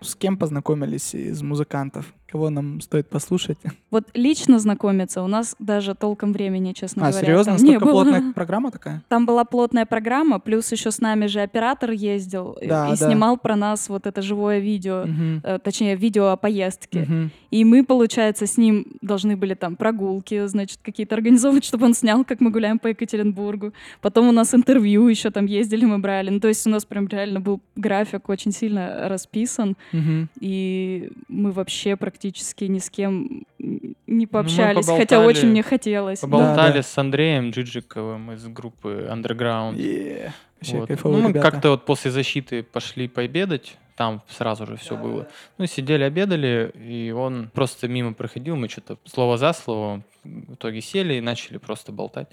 С 0.00 0.14
кем 0.14 0.36
познакомились 0.36 1.14
из 1.14 1.42
музыкантов? 1.42 2.12
Кого 2.30 2.50
нам 2.50 2.80
стоит 2.82 3.08
послушать? 3.08 3.56
Вот 3.90 4.04
лично 4.12 4.58
знакомиться 4.58 5.22
у 5.22 5.26
нас 5.28 5.56
даже 5.58 5.94
толком 5.94 6.34
времени, 6.34 6.74
честно 6.74 7.06
А, 7.06 7.10
говоря, 7.10 7.26
серьезно? 7.26 7.52
там 7.56 7.64
не 7.64 7.70
Настолько 7.72 7.84
было. 7.86 7.92
плотная 8.04 8.32
программа 8.34 8.70
такая? 8.70 9.02
Там 9.08 9.24
была 9.24 9.44
плотная 9.46 9.86
программа, 9.86 10.38
плюс 10.38 10.70
еще 10.72 10.90
с 10.90 11.00
нами 11.00 11.24
же 11.26 11.40
оператор 11.40 11.90
ездил 11.92 12.52
и- 12.60 12.66
Да, 12.68 12.88
и 12.88 12.96
да. 12.98 13.06
снимал 13.08 13.38
про 13.38 13.56
нас 13.56 13.88
вот 13.88 14.06
это 14.06 14.20
живое 14.20 14.58
видео, 14.58 15.06
э, 15.42 15.58
точнее, 15.64 15.96
видео 15.96 16.26
о 16.26 16.36
поездке. 16.36 17.00
Мгм. 17.08 17.30
И 17.50 17.64
мы, 17.64 17.82
получается, 17.82 18.46
с 18.46 18.58
ним 18.58 18.84
должны 19.00 19.38
были 19.38 19.54
там 19.54 19.74
прогулки, 19.76 20.46
значит, 20.48 20.80
какие-то 20.82 21.14
организовывать, 21.14 21.64
чтобы 21.70 21.86
он 21.86 21.94
снял, 21.94 22.26
как 22.26 22.40
мы 22.42 22.50
гуляем 22.50 22.78
по 22.78 22.88
Екатеринбургу. 22.88 23.72
Потом 24.02 24.28
у 24.28 24.32
нас 24.32 24.52
интервью 24.54 25.08
еще 25.08 25.30
там 25.30 25.46
ездили, 25.46 25.86
мы 25.86 25.98
брали. 25.98 26.28
Ну, 26.28 26.40
то 26.40 26.48
есть 26.48 26.66
у 26.66 26.70
нас 26.70 26.84
прям 26.84 27.08
реально 27.08 27.40
был 27.40 27.60
график 27.74 28.28
очень 28.28 28.52
сильно 28.52 29.08
расписан, 29.08 29.57
Мгм. 29.92 30.28
и 30.40 31.10
мы 31.28 31.52
вообще 31.52 31.96
практически 31.96 32.64
ни 32.64 32.78
с 32.78 32.90
кем 32.90 33.44
не 33.58 34.26
пообщались, 34.26 34.86
хотя 34.86 35.20
очень 35.24 35.48
мне 35.48 35.62
хотелось. 35.62 36.20
Поболтали 36.20 36.78
да. 36.78 36.82
с 36.82 36.98
Андреем 36.98 37.50
Джиджиковым 37.50 38.32
из 38.32 38.46
группы 38.46 39.08
Underground. 39.10 39.74
Вообще 40.60 40.78
Вот. 40.78 40.88
кайфовые 40.88 41.18
Ну, 41.18 41.28
мы 41.28 41.30
ребята. 41.30 41.50
как-то 41.50 41.70
вот 41.70 41.84
после 41.84 42.10
защиты 42.10 42.62
пошли 42.62 43.08
пообедать, 43.08 43.76
там 43.96 44.22
сразу 44.28 44.66
же 44.66 44.76
все 44.76 44.96
было. 44.96 45.28
Ну, 45.58 45.66
сидели, 45.66 46.04
обедали, 46.04 46.72
и 46.74 47.10
он 47.10 47.50
просто 47.52 47.88
мимо 47.88 48.12
проходил, 48.14 48.56
мы 48.56 48.68
что-то 48.68 48.98
слово 49.04 49.38
за 49.38 49.52
слово 49.52 50.02
в 50.24 50.54
итоге 50.54 50.80
сели 50.80 51.14
и 51.14 51.20
начали 51.20 51.58
просто 51.58 51.92
болтать. 51.92 52.28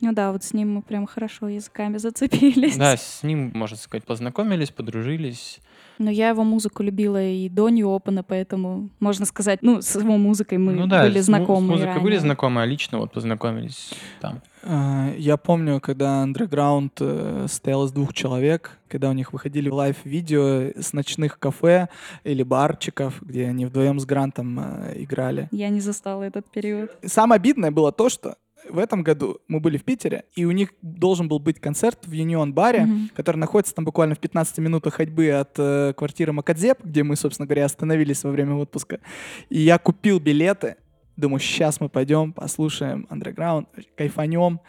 Ну 0.00 0.12
да, 0.12 0.32
вот 0.32 0.42
с 0.42 0.54
ним 0.54 0.74
мы 0.74 0.82
прям 0.82 1.06
хорошо 1.06 1.48
языками 1.48 1.98
зацепились. 1.98 2.76
Да, 2.76 2.96
с 2.96 3.22
ним, 3.22 3.52
можно 3.54 3.76
сказать, 3.76 4.04
познакомились, 4.04 4.70
подружились. 4.70 5.60
Но 6.00 6.10
я 6.10 6.30
его 6.30 6.44
музыку 6.44 6.82
любила 6.82 7.22
и 7.22 7.50
до 7.50 7.68
New 7.68 7.86
Open, 7.88 8.24
поэтому, 8.26 8.88
можно 9.00 9.26
сказать, 9.26 9.58
ну, 9.60 9.82
с 9.82 9.96
его 9.96 10.16
музыкой 10.16 10.56
мы 10.56 10.72
ну 10.72 10.86
да, 10.86 11.02
были 11.02 11.20
знакомы. 11.20 11.66
С 11.66 11.70
музыкой 11.70 11.94
были 11.96 12.14
ранее. 12.14 12.20
знакомы, 12.20 12.62
а 12.62 12.64
лично 12.64 12.98
вот 12.98 13.12
познакомились 13.12 13.92
там. 14.18 14.40
А, 14.62 15.12
Я 15.18 15.36
помню, 15.36 15.78
когда 15.78 16.24
Underground 16.24 16.92
э, 17.00 17.46
состоял 17.48 17.84
из 17.84 17.92
двух 17.92 18.14
человек, 18.14 18.78
когда 18.88 19.10
у 19.10 19.12
них 19.12 19.34
выходили 19.34 19.68
лайв-видео 19.68 20.72
с 20.80 20.94
ночных 20.94 21.38
кафе 21.38 21.88
или 22.24 22.42
барчиков, 22.42 23.20
где 23.20 23.46
они 23.46 23.66
вдвоем 23.66 24.00
с 24.00 24.06
Грантом 24.06 24.58
э, 24.58 25.02
играли. 25.02 25.48
Я 25.50 25.68
не 25.68 25.80
застала 25.80 26.22
этот 26.22 26.50
период. 26.50 26.90
Самое 27.04 27.36
обидное 27.36 27.70
было 27.72 27.92
то, 27.92 28.08
что 28.08 28.36
в 28.68 28.78
этом 28.78 29.02
году 29.02 29.38
мы 29.48 29.60
были 29.60 29.76
в 29.78 29.84
Питере, 29.84 30.24
и 30.34 30.44
у 30.44 30.50
них 30.50 30.72
должен 30.82 31.28
был 31.28 31.38
быть 31.38 31.60
концерт 31.60 32.06
в 32.06 32.12
Юнион 32.12 32.52
баре, 32.52 32.86
Мгм. 32.86 33.10
который 33.14 33.36
находится 33.38 33.74
там 33.74 33.84
буквально 33.84 34.14
в 34.14 34.18
15 34.18 34.58
минутах 34.58 34.94
ходьбы 34.94 35.30
от 35.30 35.54
э, 35.58 35.92
квартиры 35.96 36.32
Макадзеп, 36.32 36.84
где 36.84 37.02
мы, 37.02 37.16
собственно 37.16 37.46
говоря, 37.46 37.64
остановились 37.64 38.24
во 38.24 38.30
время 38.30 38.54
отпуска. 38.54 39.00
И 39.48 39.60
я 39.60 39.78
купил 39.78 40.20
билеты. 40.20 40.76
Думаю, 41.16 41.40
сейчас 41.40 41.80
мы 41.80 41.88
пойдем, 41.88 42.32
послушаем 42.32 43.06
андерграунд, 43.10 43.68
кайфанем. 43.96 44.60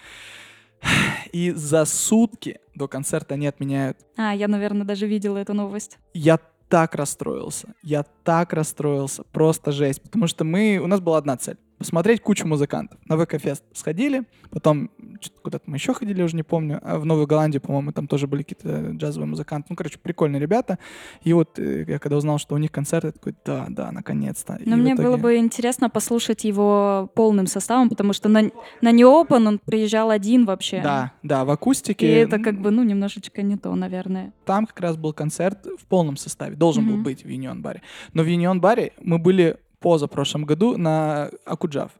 И 1.32 1.51
за 1.51 1.86
сутки 1.86 2.60
до 2.75 2.88
концерта 2.88 3.36
они 3.36 3.47
отменяют. 3.47 3.97
А, 4.17 4.34
я, 4.34 4.47
наверное, 4.47 4.84
даже 4.86 5.06
видела 5.08 5.38
эту 5.38 5.54
новость. 5.54 5.97
Я 6.13 6.39
так 6.69 6.95
расстроился. 6.95 7.73
Я 7.84 8.04
так 8.23 8.54
расстроился. 8.54 9.23
Просто 9.32 9.71
жесть. 9.71 10.01
Потому 10.01 10.27
что 10.27 10.43
мы... 10.43 10.80
У 10.84 10.88
нас 10.88 10.99
была 10.99 11.17
одна 11.19 11.38
цель. 11.38 11.58
Посмотреть 11.82 12.22
кучу 12.22 12.46
музыкантов. 12.48 13.00
На 13.08 13.17
ВК-фест 13.17 13.63
сходили. 13.74 14.24
Потом 14.52 14.91
куда-то 15.41 15.63
мы 15.67 15.78
еще 15.78 15.94
ходили, 15.94 16.22
уже 16.22 16.36
не 16.36 16.44
помню. 16.44 16.80
А 16.84 17.00
в 17.00 17.06
Новую 17.06 17.26
Голландию, 17.26 17.60
по-моему, 17.62 17.91
там 17.91 18.08
тоже 18.08 18.28
были 18.28 18.44
какие-то 18.44 18.91
джазовые 18.91 19.28
музыканты. 19.28 19.67
Ну, 19.70 19.76
короче, 19.76 19.98
прикольные 19.98 20.39
ребята. 20.39 20.78
И 21.24 21.34
вот 21.34 21.58
э, 21.58 21.86
я 21.88 21.98
когда 22.00 22.17
узнал, 22.17 22.38
что 22.38 22.54
у 22.56 22.58
них 22.60 22.72
концерт, 22.72 23.06
я 23.06 23.12
такой, 23.12 23.34
да, 23.46 23.65
да, 23.70 23.91
наконец-то. 23.91 24.56
И 24.56 24.70
Но 24.70 24.76
в 24.76 24.80
мне 24.80 24.94
итоге- 24.94 25.08
было 25.08 25.17
бы 25.17 25.38
интересно 25.38 25.89
послушать 25.89 26.44
его 26.44 27.10
полным 27.15 27.48
составом, 27.48 27.89
потому 27.89 28.13
что 28.13 28.30
на, 28.30 28.44
на 28.82 28.91
Open 28.91 29.48
он 29.48 29.60
приезжал 29.60 30.12
один 30.12 30.46
вообще. 30.46 30.82
Да, 30.84 31.13
да, 31.24 31.46
в 31.46 31.50
И 31.50 31.54
акустике. 31.54 32.08
это 32.22 32.38
как 32.39 32.60
бы, 32.62 32.70
ну, 32.72 32.84
немножечко 32.84 33.41
не 33.41 33.58
то, 33.58 33.74
наверное. 33.74 34.34
Там 34.46 34.65
как 34.67 34.80
раз 34.82 34.98
был 34.98 35.13
концерт 35.13 35.65
в 35.80 35.86
полном 35.88 36.17
составе. 36.17 36.56
Должен 36.56 36.86
был 36.86 36.94
Мгм. 36.96 37.04
быть 37.04 37.24
в 37.24 37.28
Юнион 37.28 37.62
баре. 37.62 37.82
Но 38.13 38.24
в 38.24 38.28
Юнион 38.28 38.62
баре 38.62 38.91
мы 39.02 39.17
были 39.17 39.58
позапрошлом 39.82 40.46
году 40.46 40.78
на 40.78 41.30
Акуджав. 41.46 41.91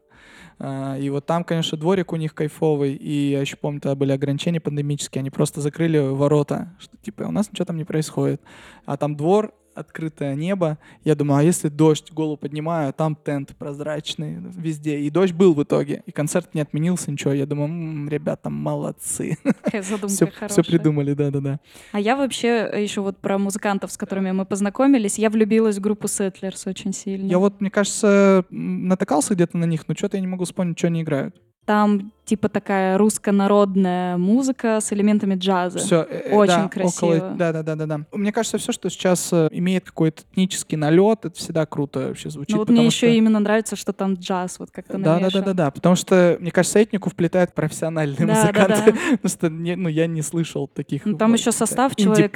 А, 0.58 0.96
И 0.96 1.10
вот 1.10 1.26
там, 1.26 1.44
конечно, 1.44 1.76
дворик 1.76 2.12
у 2.12 2.16
них 2.16 2.34
кайфовый. 2.34 2.94
И 2.94 3.30
я 3.30 3.40
еще 3.40 3.56
помню, 3.56 3.80
тогда 3.80 3.94
были 3.94 4.12
ограничения 4.12 4.60
пандемические. 4.60 5.20
Они 5.20 5.30
просто 5.30 5.60
закрыли 5.60 5.98
ворота. 5.98 6.74
Что 6.78 6.96
типа 6.96 7.24
у 7.24 7.30
нас 7.30 7.50
ничего 7.50 7.66
там 7.66 7.76
не 7.76 7.84
происходит. 7.84 8.40
А 8.86 8.96
там 8.96 9.16
двор 9.16 9.52
открытое 9.74 10.34
небо. 10.34 10.78
Я 11.04 11.14
думаю, 11.14 11.40
а 11.40 11.42
если 11.42 11.68
дождь, 11.68 12.12
голову 12.12 12.36
поднимаю, 12.36 12.90
а 12.90 12.92
там 12.92 13.16
тент 13.16 13.54
прозрачный 13.56 14.36
везде. 14.40 15.00
И 15.00 15.10
дождь 15.10 15.32
был 15.32 15.54
в 15.54 15.62
итоге. 15.62 16.02
И 16.06 16.12
концерт 16.12 16.54
не 16.54 16.60
отменился, 16.60 17.10
ничего. 17.10 17.32
Я 17.32 17.46
думаю, 17.46 17.68
«М, 17.68 18.08
ребята, 18.08 18.50
молодцы. 18.50 19.38
Все, 19.82 20.62
придумали, 20.62 21.14
да-да-да. 21.14 21.60
А 21.92 22.00
я 22.00 22.16
вообще 22.16 22.70
еще 22.76 23.00
вот 23.00 23.18
про 23.18 23.38
музыкантов, 23.38 23.92
с 23.92 23.96
которыми 23.96 24.32
мы 24.32 24.44
познакомились, 24.44 25.18
я 25.18 25.30
влюбилась 25.30 25.76
в 25.76 25.80
группу 25.80 26.06
Settlers 26.06 26.68
очень 26.68 26.92
сильно. 26.92 27.28
Я 27.28 27.38
вот, 27.38 27.60
мне 27.60 27.70
кажется, 27.70 28.44
натыкался 28.50 29.34
где-то 29.34 29.56
на 29.58 29.64
них, 29.64 29.88
но 29.88 29.94
что-то 29.94 30.16
я 30.16 30.20
не 30.20 30.26
могу 30.26 30.44
вспомнить, 30.44 30.78
что 30.78 30.88
они 30.88 31.02
играют. 31.02 31.36
Там 31.64 32.12
типа 32.24 32.48
такая 32.48 32.98
русско-народная 32.98 34.16
музыка 34.16 34.80
с 34.80 34.92
элементами 34.92 35.36
джаза. 35.36 35.78
Все, 35.78 36.02
Очень 36.32 36.68
красиво. 36.68 37.34
да, 37.38 37.52
да, 37.52 37.62
да, 37.62 37.76
да, 37.76 37.86
да. 37.86 38.00
Мне 38.12 38.32
кажется, 38.32 38.58
все, 38.58 38.72
что 38.72 38.90
сейчас 38.90 39.32
э, 39.32 39.48
имеет 39.62 39.84
какой-то 39.84 40.22
этнический 40.32 40.76
налет, 40.76 41.24
это 41.24 41.38
всегда 41.38 41.64
круто 41.66 42.08
вообще 42.08 42.30
звучит. 42.30 42.52
Ну 42.52 42.58
вот 42.58 42.68
мне 42.68 42.90
что... 42.90 43.06
еще 43.06 43.16
именно 43.16 43.38
нравится, 43.40 43.76
что 43.76 43.92
там 43.92 44.14
джаз 44.14 44.58
вот 44.58 44.70
как-то 44.70 44.98
Да, 44.98 45.18
да, 45.20 45.30
да, 45.30 45.42
да, 45.42 45.52
да, 45.54 45.70
потому 45.70 45.94
что, 45.94 46.36
мне 46.40 46.50
кажется, 46.50 46.82
этнику 46.82 47.10
вплетают 47.10 47.54
профессиональные 47.54 48.18
Да, 48.18 48.26
да, 48.26 48.40
музыканты, 48.42 48.92
да. 48.92 48.98
потому 49.22 49.28
что 49.28 49.48
не- 49.48 49.76
ну, 49.76 49.88
я 49.88 50.06
не 50.06 50.22
слышал 50.22 50.68
таких. 50.68 51.06
Ну, 51.06 51.16
там 51.16 51.30
вот, 51.30 51.38
еще 51.38 51.52
состав 51.52 51.94
человек, 51.96 52.34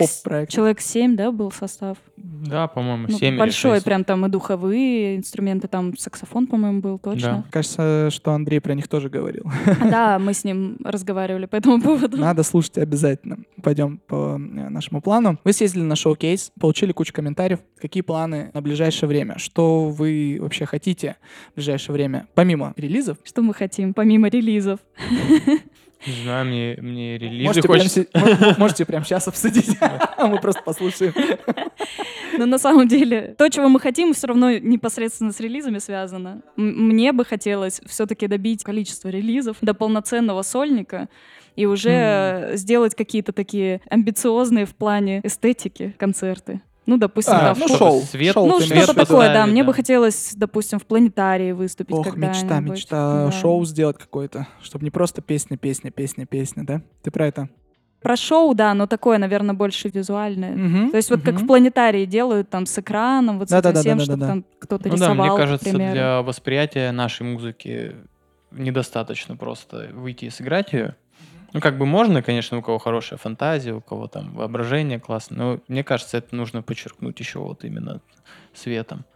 человек 0.48 0.80
7, 0.80 1.16
да, 1.16 1.32
был 1.32 1.50
состав? 1.50 1.98
Да, 2.16 2.68
по-моему, 2.68 3.08
Ну, 3.08 3.18
7 3.18 3.28
или 3.28 3.38
большой, 3.38 3.76
6. 3.76 3.84
прям 3.84 4.04
там 4.04 4.24
и 4.24 4.28
духовые 4.28 5.16
инструменты, 5.16 5.68
там 5.68 5.96
саксофон, 5.96 6.46
по-моему, 6.46 6.80
был 6.80 6.98
точно. 6.98 7.44
Кажется, 7.50 8.08
что 8.10 8.32
Андрей 8.32 8.60
про 8.60 8.74
них 8.74 8.88
тоже 8.88 9.08
говорил. 9.08 9.44
Да, 9.80 10.18
мы 10.18 10.32
с 10.32 10.44
ним 10.44 10.78
разговаривали 10.84 11.46
по 11.46 11.56
этому 11.56 11.80
поводу. 11.82 12.16
Надо 12.16 12.42
слушать 12.42 12.78
обязательно. 12.78 13.38
Пойдем 13.62 13.98
по 13.98 14.36
э, 14.36 14.38
нашему 14.38 15.00
плану. 15.00 15.38
Вы 15.44 15.52
съездили 15.52 15.82
на 15.82 15.96
шоу-кейс, 15.96 16.52
получили 16.60 16.92
кучу 16.92 17.12
комментариев. 17.16 17.60
Какие 17.80 18.02
планы 18.02 18.50
на 18.54 18.60
ближайшее 18.62 19.08
время? 19.08 19.38
Что 19.38 19.88
вы 19.88 20.38
вообще 20.40 20.66
хотите 20.66 21.16
в 21.52 21.56
ближайшее 21.56 21.94
время? 21.94 22.28
Помимо 22.34 22.72
релизов, 22.76 23.18
Что 23.24 23.42
мы 23.42 23.54
хотим, 23.54 23.92
помимо 23.94 24.28
релизов? 24.28 24.78
Не 26.06 26.12
знаю, 26.22 26.46
мне, 26.46 26.76
мне 26.80 27.18
релизы 27.18 27.44
можете 27.44 27.68
прямо, 27.68 27.82
хочется. 27.82 28.02
се- 28.02 28.18
мо- 28.46 28.54
можете 28.58 28.84
прямо 28.84 29.04
сейчас 29.04 29.26
обсудить, 29.28 29.76
а 29.80 30.26
мы 30.26 30.38
просто 30.40 30.62
послушаем. 30.62 31.14
Но 32.38 32.44
на 32.46 32.58
самом 32.58 32.86
деле, 32.86 33.34
то, 33.38 33.48
чего 33.48 33.68
мы 33.68 33.80
хотим, 33.80 34.12
все 34.12 34.26
равно 34.26 34.50
непосредственно 34.58 35.32
с 35.32 35.40
релизами 35.40 35.78
связано. 35.78 36.42
Мне 36.56 37.12
бы 37.12 37.24
хотелось 37.24 37.80
все-таки 37.86 38.26
добить 38.28 38.62
количество 38.62 39.08
релизов 39.08 39.56
до 39.62 39.72
полноценного 39.74 40.42
сольника 40.42 41.08
и 41.56 41.64
уже 41.64 42.50
сделать 42.54 42.94
какие-то 42.94 43.32
такие 43.32 43.80
амбициозные 43.88 44.66
в 44.66 44.74
плане 44.74 45.20
эстетики 45.24 45.94
концерты. 45.98 46.60
Ну, 46.86 46.98
допустим, 46.98 47.34
А, 47.34 47.40
да, 47.40 47.48
ну, 47.48 47.54
в 47.54 47.68
что-то 47.68 47.78
шоу. 47.78 48.00
свет- 48.02 48.34
шоу 48.34 48.46
Ну, 48.46 48.60
что-то 48.60 48.94
такое, 48.94 49.32
да. 49.34 49.46
Мне 49.46 49.62
да. 49.62 49.66
бы 49.66 49.74
хотелось, 49.74 50.32
допустим, 50.36 50.78
в 50.78 50.86
планетарии 50.86 51.50
выступить 51.52 51.94
Ох, 51.96 52.16
мечта, 52.16 52.60
мечта. 52.60 53.26
Да. 53.26 53.32
Шоу 53.32 53.64
сделать 53.64 53.98
какое-то, 53.98 54.46
чтобы 54.62 54.84
не 54.84 54.90
просто 54.90 55.20
песня, 55.20 55.56
песня, 55.56 55.90
песня, 55.90 56.26
песня, 56.26 56.64
да? 56.64 56.82
Ты 57.02 57.10
про 57.10 57.26
это? 57.26 57.48
Про 58.02 58.14
шоу, 58.16 58.54
да, 58.54 58.72
но 58.74 58.86
такое, 58.86 59.18
наверное, 59.18 59.54
больше 59.54 59.88
визуальное. 59.88 60.54
Мгм, 60.54 60.90
То 60.92 60.96
есть 60.96 61.10
вот 61.10 61.22
как 61.22 61.34
в 61.40 61.46
планетарии 61.46 62.04
делают 62.04 62.48
там 62.50 62.66
с 62.66 62.78
экраном, 62.78 63.40
вот 63.40 63.48
с 63.48 63.52
этим 63.52 63.62
Да-да-да-да-да-да. 63.62 64.04
всем, 64.04 64.14
чтобы 64.14 64.26
там 64.26 64.44
кто-то 64.60 64.88
Ну 64.88 64.96
да, 64.96 65.06
рисовал, 65.06 65.26
мне 65.26 65.34
к 65.34 65.40
кажется, 65.40 65.70
примеру. 65.70 65.92
для 65.92 66.22
восприятия 66.22 66.92
нашей 66.92 67.22
музыки 67.26 67.96
недостаточно 68.52 69.36
просто 69.36 69.90
выйти 69.92 70.26
и 70.26 70.30
сыграть 70.30 70.72
ее. 70.72 70.94
Ну, 71.56 71.62
как 71.62 71.78
бы 71.78 71.86
можно, 71.86 72.20
конечно, 72.20 72.58
у 72.58 72.62
кого 72.62 72.76
хорошая 72.76 73.18
фантазия, 73.18 73.72
у 73.72 73.80
кого 73.80 74.08
там 74.08 74.34
воображение 74.34 75.00
классно, 75.00 75.36
но 75.36 75.60
мне 75.68 75.82
кажется, 75.82 76.18
это 76.18 76.36
нужно 76.36 76.60
подчеркнуть 76.60 77.18
еще 77.18 77.38
вот 77.38 77.64
именно 77.64 78.02
светом, 78.52 79.06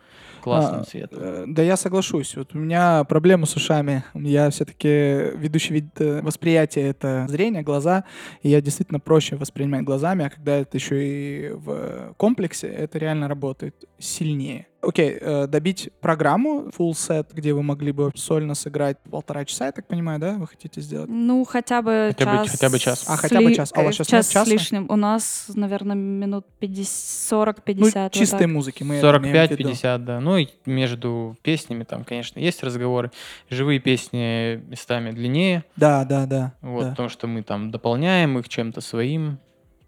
классным 0.41 0.81
А, 0.81 0.85
светом. 0.85 1.19
э, 1.21 1.45
Да 1.49 1.63
я 1.63 1.77
соглашусь. 1.77 2.35
Вот 2.37 2.55
у 2.55 2.59
меня 2.59 3.05
проблема 3.05 3.45
с 3.45 3.57
ушами. 3.57 4.05
Я 4.15 4.49
все-таки 4.49 4.89
ведущий 5.37 5.75
вид 5.75 6.01
э, 6.01 6.23
восприятия— 6.23 6.81
это 6.89 7.27
зрение, 7.29 7.61
глаза. 7.61 8.05
И 8.41 8.49
я 8.49 8.63
действительно 8.63 9.01
проще 9.01 9.37
воспринимать 9.37 9.83
глазами, 9.85 10.25
а 10.25 10.31
когда 10.31 10.57
это 10.57 10.79
еще 10.79 10.97
и 11.07 11.51
в 11.51 12.15
комплексе, 12.17 12.69
это 12.69 12.99
реально 12.99 13.29
работает 13.29 13.85
сильнее. 13.99 14.67
Окей, 14.83 15.19
э, 15.21 15.47
добить 15.47 15.91
программу 16.01 16.71
full 16.77 16.93
set, 16.93 17.29
где 17.35 17.53
вы 17.53 17.63
могли 17.63 17.93
бы 17.93 18.11
сольно 18.15 18.55
сыграть 18.55 18.97
полтора 19.11 19.45
часа, 19.45 19.67
я 19.67 19.73
так 19.73 19.87
понимаю, 19.87 20.19
да, 20.19 20.35
вы 20.39 20.47
хотите 20.47 20.81
сделать? 20.81 21.09
Ну, 21.11 21.45
хотя 21.45 21.83
бы 21.83 22.15
Хотя 22.17 22.31
бы- 22.39 22.45
час. 22.47 22.51
хотя 22.53 22.71
бы 22.71 22.79
час. 22.79 23.05
А, 23.07 23.17
хотя 23.17 23.41
бы 23.43 23.55
час. 23.55 23.73
А 23.77 23.81
у 23.81 23.85
вас 23.85 23.95
э, 23.95 23.97
щас 23.99 24.07
час 24.09 24.27
нет 24.27 24.33
часа? 24.33 24.45
с 24.47 24.49
лишним. 24.49 24.87
У 24.89 24.97
нас, 24.97 25.45
наверное, 25.55 25.97
минут 25.97 26.47
50, 26.61 27.31
Ну, 27.31 27.39
40-50. 27.45 28.05
вот 28.05 28.13
чистой 28.13 28.39
так. 28.39 28.49
музыки 28.49 28.83
мы 28.83 28.95
это 28.97 29.07
имеем 29.19 29.49
в 29.49 29.51
виду. 29.51 29.69
45-50, 29.71 30.05
да. 30.05 30.21
Ну 30.21 30.39
и 30.39 30.49
между 30.65 31.37
песнями 31.43 31.85
там, 31.85 32.05
конечно, 32.05 32.39
есть 32.39 32.63
разговоры. 32.63 33.11
Живые 33.51 33.81
песни 33.81 34.57
местами 34.69 35.11
длиннее, 35.11 35.65
Да, 35.77 36.05
да, 36.07 36.25
да. 36.25 36.55
вот, 36.63 36.85
да. 36.85 36.91
потому 36.91 37.11
что 37.11 37.27
мы 37.27 37.43
там 37.43 37.71
дополняем 37.71 38.39
их 38.39 38.49
чем-то 38.49 38.81
своим, 38.81 39.39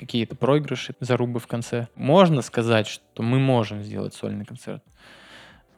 какие-то 0.02 0.36
проигрыши, 0.36 0.94
зарубы 1.00 1.38
в 1.40 1.46
конце. 1.46 1.88
Можно 1.94 2.42
сказать, 2.42 2.86
что 2.86 3.22
мы 3.22 3.38
можем 3.38 3.82
сделать 3.82 4.14
сольный 4.14 4.44
концерт. 4.44 4.82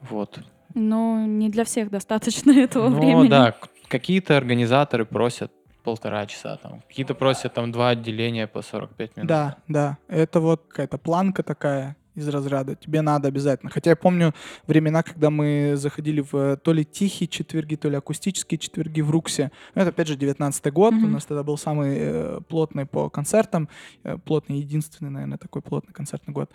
Вот. 0.00 0.38
Но 0.74 1.24
не 1.24 1.50
для 1.50 1.64
всех 1.64 1.90
достаточно 1.90 2.50
этого 2.58 2.88
Но 2.88 2.98
времени. 2.98 3.28
да, 3.28 3.54
какие-то 3.88 4.36
организаторы 4.36 5.04
просят 5.04 5.52
полтора 5.82 6.26
часа, 6.26 6.56
там, 6.56 6.80
какие-то 6.88 7.14
просят 7.14 7.52
там 7.52 7.70
два 7.70 7.90
отделения 7.90 8.46
по 8.46 8.62
45 8.62 9.16
минут. 9.16 9.28
Да, 9.28 9.56
да. 9.68 9.98
Это 10.08 10.40
вот 10.40 10.64
какая-то 10.68 10.96
планка 10.98 11.42
такая 11.42 11.96
из 12.14 12.28
разряда. 12.28 12.74
Тебе 12.76 13.02
надо 13.02 13.28
обязательно. 13.28 13.70
Хотя 13.70 13.90
я 13.90 13.96
помню 13.96 14.32
времена, 14.66 15.02
когда 15.02 15.30
мы 15.30 15.72
заходили 15.76 16.20
в 16.20 16.34
э, 16.34 16.56
то 16.56 16.72
ли 16.72 16.84
тихие 16.84 17.28
четверги, 17.28 17.74
то 17.76 17.88
ли 17.88 17.96
акустические 17.96 18.58
четверги 18.58 19.00
в 19.00 19.10
Руксе. 19.10 19.50
Ну, 19.74 19.82
это, 19.82 19.90
опять 19.90 20.08
же, 20.08 20.16
19 20.16 20.72
год. 20.72 20.92
У 20.94 20.96
Мгм. 20.96 21.12
нас 21.12 21.24
тогда 21.24 21.42
был 21.42 21.56
самый 21.58 21.96
э, 21.98 22.40
плотный 22.48 22.86
по 22.86 23.10
концертам. 23.10 23.68
э, 24.04 24.16
плотный, 24.24 24.58
единственный, 24.58 25.10
наверное, 25.10 25.38
такой 25.38 25.62
плотный 25.62 25.92
концертный 25.92 26.32
год. 26.34 26.50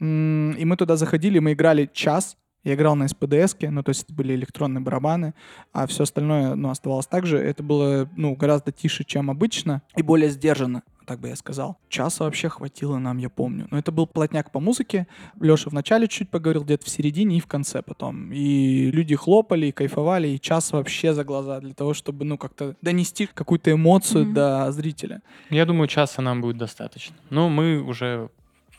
М, 0.00 0.52
И 0.52 0.64
мы 0.64 0.76
туда 0.76 0.96
заходили, 0.96 1.38
мы 1.38 1.52
играли 1.52 1.88
час. 1.92 2.36
Я 2.64 2.74
играл 2.74 2.94
на 2.94 3.08
СПДСке, 3.08 3.70
ну, 3.70 3.82
то 3.82 3.90
есть 3.90 4.04
это 4.04 4.14
были 4.14 4.34
электронные 4.34 4.80
барабаны, 4.80 5.34
а 5.72 5.86
все 5.86 6.04
остальное, 6.04 6.54
ну, 6.54 6.70
оставалось 6.70 7.06
так 7.06 7.26
же. 7.26 7.38
Это 7.38 7.62
было, 7.62 8.08
ну, 8.16 8.34
гораздо 8.36 8.70
тише, 8.70 9.02
чем 9.04 9.30
обычно, 9.30 9.82
и 9.96 10.02
более 10.02 10.30
сдержанно, 10.30 10.82
так 11.04 11.18
бы 11.18 11.26
я 11.28 11.34
сказал. 11.34 11.76
Часа 11.88 12.22
вообще 12.22 12.48
хватило 12.48 12.98
нам, 12.98 13.18
я 13.18 13.28
помню. 13.28 13.66
Но 13.72 13.78
это 13.78 13.90
был 13.90 14.06
плотняк 14.06 14.52
по 14.52 14.60
музыке. 14.60 15.08
Леша 15.40 15.70
вначале 15.70 16.06
чуть 16.06 16.30
поговорил, 16.30 16.62
где-то 16.62 16.86
в 16.86 16.88
середине 16.88 17.38
и 17.38 17.40
в 17.40 17.48
конце 17.48 17.82
потом. 17.82 18.30
И 18.32 18.92
люди 18.92 19.16
хлопали, 19.16 19.66
и 19.66 19.72
кайфовали, 19.72 20.28
и 20.28 20.40
час 20.40 20.70
вообще 20.72 21.14
за 21.14 21.24
глаза 21.24 21.58
для 21.58 21.74
того, 21.74 21.94
чтобы, 21.94 22.24
ну, 22.24 22.38
как-то 22.38 22.76
донести 22.80 23.26
какую-то 23.26 23.72
эмоцию 23.72 24.26
Мгм. 24.26 24.34
до 24.34 24.70
зрителя. 24.70 25.20
Я 25.50 25.66
думаю, 25.66 25.88
часа 25.88 26.22
нам 26.22 26.40
будет 26.40 26.58
достаточно. 26.58 27.16
Но 27.30 27.48
мы 27.48 27.82
уже 27.82 28.28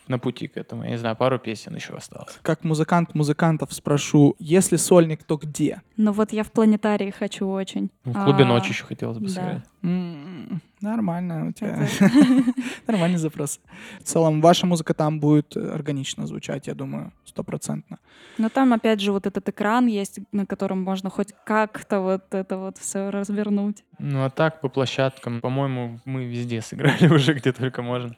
на 0.08 0.20
пути 0.20 0.48
к 0.48 0.58
этому. 0.58 0.84
Я 0.84 0.92
не 0.92 0.98
знаю, 0.98 1.16
пару 1.16 1.40
песен 1.40 1.76
еще 1.76 1.94
осталось. 1.94 2.38
Как 2.42 2.64
музыкант 2.64 3.16
музыкантов 3.16 3.74
спрошу, 3.74 4.36
если 4.40 4.76
сольник, 4.78 5.24
то 5.24 5.38
где? 5.38 5.82
Но 5.98 6.12
вот 6.12 6.34
я 6.34 6.44
в 6.44 6.52
планетарии 6.52 7.10
хочу 7.12 7.48
очень. 7.50 7.90
В 8.04 8.24
клубе 8.24 8.44
А, 8.44 8.48
ночи 8.48 8.70
еще 8.70 8.86
хотелось 8.86 9.18
бы 9.18 9.28
да. 9.28 9.32
сыграть. 9.32 9.64
Нормально 9.84 11.48
у 11.48 11.52
тебя. 11.52 11.88
Нормальный 12.88 13.18
запрос. 13.18 13.60
В 14.00 14.04
целом, 14.04 14.42
ваша 14.42 14.66
музыка 14.66 14.94
там 14.94 15.20
будет 15.20 15.58
э, 15.58 15.74
органично 15.74 16.26
звучать, 16.26 16.68
я 16.68 16.74
думаю, 16.74 17.12
стопроцентно. 17.26 18.00
Но 18.38 18.50
там, 18.50 18.74
опять 18.74 19.02
же, 19.02 19.12
вот 19.12 19.28
этот 19.28 19.48
экран 19.50 19.88
есть, 19.88 20.20
на 20.32 20.46
котором 20.46 20.82
можно 20.82 21.10
хоть 21.10 21.34
как-то 21.46 22.00
вот 22.00 22.34
это 22.34 22.58
вот 22.58 22.78
все 22.78 23.10
развернуть. 23.10 23.84
Ну 24.00 24.24
а 24.24 24.30
так, 24.30 24.62
по 24.62 24.70
площадкам, 24.70 25.42
по-моему, 25.42 26.00
мы 26.06 26.26
везде 26.26 26.62
сыграли 26.62 27.08
уже, 27.14 27.34
где 27.34 27.52
только 27.52 27.82
можно. 27.82 28.16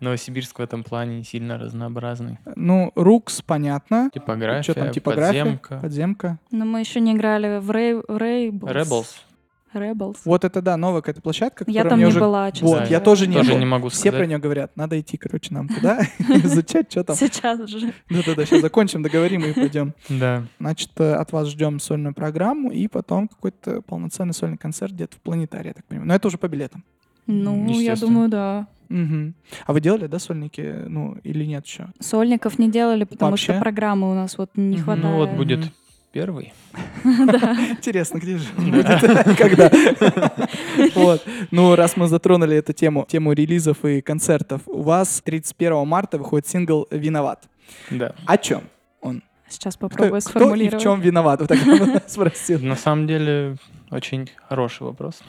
Новосибирск 0.00 0.58
в 0.58 0.62
этом 0.62 0.82
плане 0.82 1.18
не 1.18 1.24
сильно 1.24 1.58
разнообразный. 1.58 2.38
Ну, 2.56 2.90
Рукс, 2.96 3.40
понятно. 3.40 4.10
Типография, 4.12 4.72
Что 4.72 4.74
там, 4.74 4.90
типография? 4.90 5.42
подземка. 5.44 5.78
Подземка. 5.80 6.38
Но 6.50 6.64
мы 6.64 6.80
еще 6.80 6.98
не 7.00 7.12
играли 7.12 7.58
в 7.58 7.70
Рей... 7.70 7.94
Rebels. 7.94 9.06
Rebels. 9.74 10.16
Вот 10.24 10.44
это, 10.44 10.62
да, 10.62 10.76
новая 10.76 11.00
какая-то 11.00 11.20
площадка, 11.22 11.64
Я 11.66 11.84
там 11.84 11.98
не 11.98 12.06
уже... 12.06 12.20
была, 12.20 12.50
честно 12.52 12.68
Вот, 12.68 12.78
Да, 12.80 12.84
я 12.86 13.00
тоже 13.00 13.26
не 13.26 13.34
Тоже 13.36 13.52
был. 13.52 13.58
не 13.58 13.66
могу 13.66 13.88
Все 13.88 14.10
про 14.12 14.26
нее 14.26 14.38
говорят. 14.38 14.76
Надо 14.76 14.98
идти, 15.00 15.16
короче, 15.16 15.52
нам 15.54 15.68
туда, 15.74 16.00
изучать, 16.18 16.90
что 16.90 17.04
там. 17.04 17.16
Сейчас 17.16 17.68
же. 17.68 17.92
Да-да-да, 18.10 18.44
сейчас 18.46 18.60
закончим, 18.60 19.02
договорим 19.02 19.42
и 19.44 19.52
пойдем. 19.52 19.94
Да. 20.08 20.44
Значит, 20.60 20.90
э, 20.98 21.14
от 21.14 21.32
вас 21.32 21.48
ждем 21.48 21.80
сольную 21.80 22.14
программу 22.14 22.70
и 22.70 22.88
потом 22.88 23.28
какой-то 23.28 23.82
полноценный 23.82 24.34
сольный 24.34 24.58
концерт 24.58 24.92
где-то 24.92 25.16
в 25.16 25.20
планетарии, 25.20 25.68
я 25.68 25.74
так 25.74 25.84
понимаю. 25.86 26.08
Но 26.08 26.14
это 26.14 26.28
уже 26.28 26.38
по 26.38 26.48
билетам. 26.48 26.84
Ну, 27.26 27.80
я 27.80 27.96
думаю, 27.96 28.28
да. 28.28 28.66
Мгм. 28.88 29.34
А 29.66 29.72
вы 29.72 29.80
делали, 29.80 30.06
да, 30.06 30.18
сольники? 30.18 30.60
Ну, 30.86 31.16
или 31.24 31.44
нет 31.44 31.64
еще? 31.66 31.86
Сольников 32.00 32.58
не 32.58 32.70
делали, 32.70 33.04
потому 33.04 33.30
Вообще? 33.32 33.52
что 33.52 33.60
программы 33.60 34.10
у 34.10 34.14
нас 34.14 34.36
вот 34.36 34.50
не 34.56 34.76
хватает. 34.76 35.04
Ну 35.04 35.16
вот 35.16 35.30
будет 35.30 35.72
Мгм. 36.14 36.20
первый. 36.20 36.52
Интересно, 37.70 38.18
где 38.18 38.38
же 38.38 38.46
он 38.56 38.70
будет? 38.70 38.86
Когда? 39.38 39.70
Вот. 40.94 41.22
Ну, 41.50 41.74
раз 41.76 41.96
мы 41.96 42.06
затронули 42.08 42.56
эту 42.56 42.72
тему, 42.72 43.06
тему 43.08 43.32
релизов 43.32 43.84
и 43.84 44.00
концертов, 44.00 44.62
у 44.66 44.82
вас 44.82 45.20
31 45.24 45.86
марта 45.86 46.18
выходит 46.18 46.46
сингл 46.48 46.86
«Виноват». 46.90 47.44
Да. 47.90 48.14
О 48.26 48.36
чем 48.38 48.62
он? 49.00 49.22
Сейчас 49.48 49.76
Кто, 49.76 49.88
попробую 49.88 50.08
кто 50.08 50.16
и 50.16 50.20
в 50.20 50.24
сформулировать. 50.24 50.82
чем 50.82 51.00
виноват? 51.00 51.40
Вот 51.40 51.48
так 51.48 51.58
спросил. 52.08 52.60
На 52.60 52.76
самом 52.76 53.06
деле, 53.06 53.56
очень 53.90 54.30
хороший 54.48 54.82
вопрос. 54.84 55.20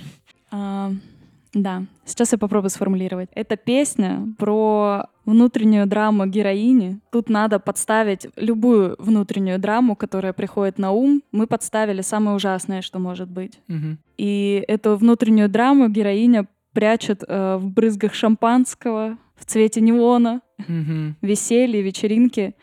Да, 1.55 1.83
сейчас 2.03 2.33
я 2.33 2.37
попробую 2.37 2.69
сформулировать. 2.69 3.29
Это 3.33 3.55
песня 3.55 4.27
про 4.37 5.05
внутреннюю 5.23 5.87
драму 5.87 6.25
героини. 6.25 6.99
Тут 7.13 7.29
надо 7.29 7.59
подставить 7.59 8.27
любую 8.35 8.97
внутреннюю 8.99 9.57
драму, 9.57 9.95
которая 9.95 10.33
приходит 10.33 10.77
на 10.77 10.91
ум. 10.91 11.23
Мы 11.31 11.47
подставили 11.47 12.01
самое 12.01 12.35
ужасное, 12.35 12.81
что 12.81 12.99
может 12.99 13.29
быть. 13.29 13.61
Мгм. 13.69 13.99
И 14.17 14.65
эту 14.67 14.97
внутреннюю 14.97 15.47
драму 15.47 15.87
героиня 15.87 16.45
прячет 16.73 17.23
э, 17.25 17.55
в 17.55 17.71
брызгах 17.71 18.13
шампанского, 18.13 19.17
в 19.37 19.45
цвете 19.45 19.79
неона, 19.79 20.41
Мгм. 20.67 21.15
веселье, 21.21 21.81
вечеринки. 21.81 22.53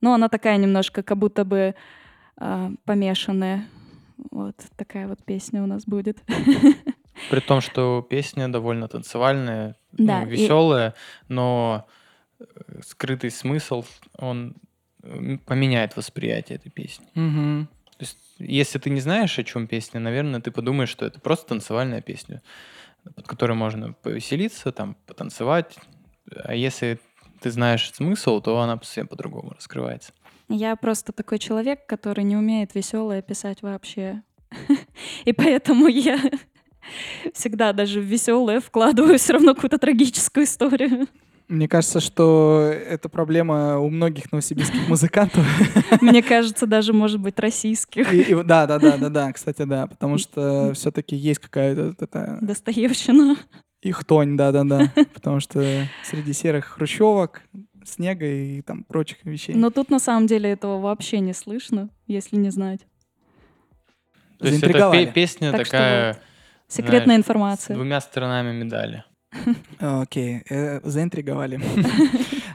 Но 0.00 0.12
она 0.12 0.28
такая 0.28 0.56
немножко, 0.56 1.04
как 1.04 1.18
будто 1.18 1.44
бы 1.44 1.76
а, 2.36 2.72
помешанная. 2.84 3.66
Вот 4.32 4.56
такая 4.76 5.06
вот 5.06 5.22
песня 5.24 5.62
у 5.62 5.66
нас 5.66 5.84
будет. 5.84 6.18
При 7.28 7.40
том, 7.40 7.60
что 7.60 8.06
песня 8.08 8.48
довольно 8.48 8.88
танцевальная, 8.88 9.76
Да, 9.92 10.22
и- 10.22 10.26
веселая, 10.26 10.94
но 11.28 11.86
э, 12.38 12.44
скрытый 12.86 13.30
смысл, 13.30 13.84
он 14.16 14.56
поменяет 15.46 15.96
восприятие 15.96 16.56
этой 16.56 16.70
песни. 16.70 17.06
Мгм. 17.14 17.68
То 17.98 18.04
есть, 18.04 18.18
если 18.38 18.78
ты 18.78 18.90
не 18.90 19.00
знаешь, 19.00 19.38
о 19.38 19.44
чем 19.44 19.66
песня, 19.66 20.00
наверное, 20.00 20.40
ты 20.40 20.50
подумаешь, 20.50 20.88
что 20.90 21.06
это 21.06 21.20
просто 21.20 21.48
танцевальная 21.48 22.00
песня, 22.02 22.42
под 23.14 23.26
которой 23.26 23.52
можно 23.52 23.92
повеселиться, 23.92 24.72
там, 24.72 24.96
потанцевать. 25.06 25.76
А 26.44 26.54
если 26.54 26.98
ты 27.40 27.50
знаешь 27.50 27.90
смысл, 27.92 28.40
то 28.40 28.58
она 28.60 28.76
совсем 28.76 29.06
по-другому 29.08 29.50
раскрывается. 29.50 30.12
Я 30.48 30.76
просто 30.76 31.12
такой 31.12 31.38
человек, 31.38 31.86
который 31.86 32.24
не 32.24 32.36
умеет 32.36 32.74
веселое 32.74 33.22
писать 33.22 33.62
вообще. 33.62 34.22
И 35.24 35.32
поэтому 35.32 35.86
я 35.86 36.18
всегда 37.34 37.72
даже 37.72 38.00
в 38.00 38.04
веселое 38.04 38.60
вкладываю 38.60 39.18
все 39.18 39.34
равно 39.34 39.54
какую-то 39.54 39.78
трагическую 39.78 40.44
историю. 40.44 41.06
Мне 41.48 41.66
кажется, 41.66 41.98
что 41.98 42.70
это 42.72 43.08
проблема 43.08 43.78
у 43.80 43.90
многих 43.90 44.30
новосибирских 44.30 44.88
музыкантов. 44.88 45.44
Мне 46.00 46.22
кажется, 46.22 46.64
даже, 46.66 46.92
может 46.92 47.18
быть, 47.20 47.38
российских. 47.40 48.12
И- 48.14 48.20
и- 48.22 48.42
Да, 48.44 48.66
да, 48.68 48.78
да, 48.78 48.96
да, 48.96 49.08
да, 49.08 49.32
кстати, 49.34 49.62
да, 49.64 49.88
потому 49.88 50.16
что 50.16 50.72
все-таки 50.74 51.16
есть 51.16 51.40
какая-то 51.40 51.96
эта 51.98 52.38
Достоевщина. 52.40 53.36
ихтонь, 53.82 54.36
да, 54.36 54.52
да, 54.52 54.62
да, 54.62 54.92
потому 55.12 55.40
что 55.40 55.60
среди 56.04 56.32
серых 56.32 56.66
хрущевок, 56.66 57.42
снега 57.84 58.26
и 58.26 58.62
там 58.62 58.84
прочих 58.84 59.24
вещей. 59.24 59.54
Но 59.56 59.70
тут 59.70 59.90
на 59.90 59.98
самом 59.98 60.28
деле 60.28 60.50
этого 60.50 60.78
вообще 60.80 61.18
не 61.18 61.32
слышно, 61.32 61.88
если 62.06 62.36
не 62.36 62.50
знать. 62.50 62.80
То 64.38 64.46
есть 64.46 64.62
это 64.62 65.06
песня 65.12 65.50
Так 65.50 65.66
что 65.66 65.72
такая 65.76 66.18
Секретная 66.70 67.04
Знаешь, 67.04 67.18
с 67.18 67.24
информация. 67.24 67.76
двумя 67.76 68.00
сторонами 68.00 68.56
медали. 68.56 69.04
Окей, 69.80 70.42
э, 70.48 70.80
заинтриговали. 70.84 71.60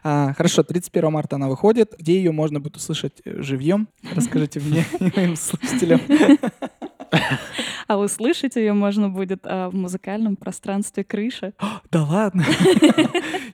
А, 0.07 0.33
Хорошо, 0.33 0.61
31 0.61 1.11
марта 1.11 1.37
она 1.37 1.47
выходит. 1.49 1.95
Где 1.97 2.17
ее 2.17 2.31
можно 2.31 2.59
будет 2.59 2.75
услышать 2.75 3.23
э, 3.25 3.41
живьем? 3.41 3.87
Расскажите 4.13 4.59
мне 4.59 4.85
и 4.99 5.11
моим 5.15 5.35
слушателям. 5.35 5.99
А 7.87 7.97
услышать 7.97 8.55
ее 8.55 8.73
можно 8.73 9.09
будет 9.09 9.39
а, 9.45 9.71
в 9.71 9.73
музыкальном 9.73 10.35
пространстве 10.35 11.03
крыша. 11.03 11.53
Да 11.91 12.03
ладно. 12.03 12.43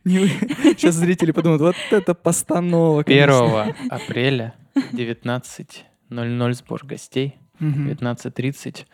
Сейчас 0.04 0.96
зрители 0.96 1.32
подумают, 1.32 1.62
вот 1.62 1.76
это 1.92 2.14
постанова. 2.14 3.00
1 3.00 3.06
конечно. 3.06 3.76
апреля 3.90 4.54
19.00 4.76 6.54
сбор 6.54 6.86
гостей. 6.86 7.38
Мгм. 7.60 7.92
19.30 7.92 8.86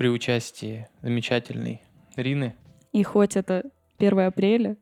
при 0.00 0.08
участии 0.08 0.88
замечательной 1.02 1.82
Рины. 2.16 2.56
И 2.90 3.02
хоть 3.02 3.36
это 3.36 3.70
1 3.98 4.18
апреля, 4.20 4.78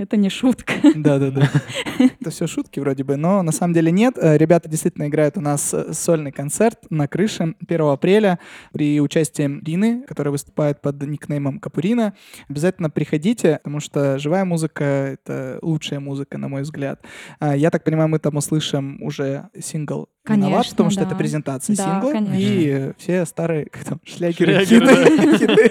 это 0.00 0.16
не 0.16 0.30
шутка. 0.30 0.72
Да-да-да. 0.94 1.50
Это 2.20 2.30
все 2.30 2.46
шутки 2.46 2.80
вроде 2.80 3.04
бы, 3.04 3.16
но 3.16 3.42
на 3.42 3.52
самом 3.52 3.74
деле 3.74 3.90
нет. 3.92 4.14
Э, 4.20 4.36
Ребята 4.36 4.68
действительно 4.68 5.06
играют 5.08 5.36
у 5.36 5.40
нас 5.40 5.72
э, 5.74 5.92
сольный 5.92 6.32
концерт 6.32 6.78
на 6.90 7.06
крыше 7.08 7.54
1 7.66 7.80
апреля 7.82 8.38
при 8.72 9.00
участии 9.00 9.60
Рины, 9.64 10.02
которая 10.08 10.32
выступает 10.32 10.80
под 10.80 11.02
никнеймом 11.02 11.58
Капурина. 11.60 12.14
Обязательно 12.48 12.90
приходите, 12.90 13.58
потому 13.62 13.80
что 13.80 14.18
живая 14.18 14.44
музыка— 14.44 14.84
это 14.84 15.58
лучшая 15.62 16.00
музыка, 16.00 16.38
на 16.38 16.48
мой 16.48 16.62
взгляд. 16.62 17.02
А, 17.38 17.54
Я 17.56 17.70
так 17.70 17.84
понимаю, 17.84 18.08
мы 18.08 18.18
там 18.18 18.36
услышим 18.36 19.02
уже 19.02 19.48
сингл 19.60 20.08
«Виноват», 20.28 20.52
Конечно, 20.52 20.70
потому 20.70 20.90
что 20.90 21.00
да. 21.00 21.06
это 21.06 21.16
презентация 21.16 21.76
Да, 21.76 21.84
сингла. 21.84 22.12
конечно. 22.12 22.34
И 22.38 22.92
все 22.98 23.24
старые 23.24 23.66
как 23.66 23.84
там, 23.84 24.00
шлягеры, 24.04 24.64
Шлягеры, 24.64 24.86
хиты. 24.86 25.38
хиты. 25.38 25.70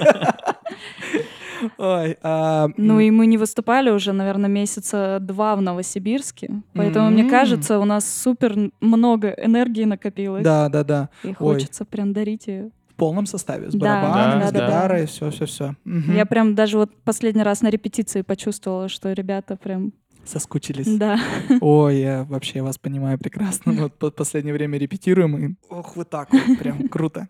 Ой, 1.77 2.17
а, 2.23 2.69
Ну 2.77 2.99
и 2.99 3.11
мы 3.11 3.25
не 3.27 3.37
выступали 3.37 3.89
уже, 3.89 4.13
наверное, 4.13 4.49
месяца 4.49 5.17
два 5.21 5.55
в 5.55 5.61
Новосибирске. 5.61 6.61
Поэтому, 6.73 7.09
мне 7.09 7.23
М. 7.23 7.29
кажется, 7.29 7.79
у 7.79 7.85
нас 7.85 8.07
супер 8.07 8.71
много 8.81 9.29
энергии 9.29 9.83
накопилось. 9.85 10.43
да, 10.43 10.69
да, 10.69 10.83
да. 10.83 11.09
И 11.23 11.33
хочется 11.33 11.85
прям 11.85 12.13
дарить 12.13 12.47
ее. 12.47 12.71
В 12.89 12.95
полном 12.95 13.25
составе, 13.25 13.71
с 13.71 13.73
Да, 13.73 14.01
барабанами, 14.01 14.41
да, 14.41 14.47
с 14.47 14.51
да, 14.51 14.65
гитарой, 14.65 15.05
все-все-все. 15.05 15.75
Я 15.85 16.25
прям 16.25 16.53
даже 16.55 16.77
вот 16.77 16.91
последний 17.03 17.43
раз 17.43 17.61
на 17.61 17.69
репетиции 17.69 18.21
почувствовала, 18.23 18.89
что 18.89 19.13
ребята 19.13 19.55
прям... 19.55 19.93
Соскучились. 20.29 20.85
Да. 20.97 21.19
Ой, 21.59 21.97
я 22.01 22.23
вообще 22.25 22.61
вас 22.61 22.77
понимаю 22.77 23.17
прекрасно. 23.17 23.73
Вот 23.73 23.97
по- 23.97 24.11
последнее 24.11 24.53
время 24.53 24.77
репетируем, 24.77 25.37
и 25.37 25.55
ох, 25.69 25.95
вы 25.95 26.05
так 26.05 26.31
вот, 26.31 26.59
прям 26.59 26.87
круто. 26.89 27.29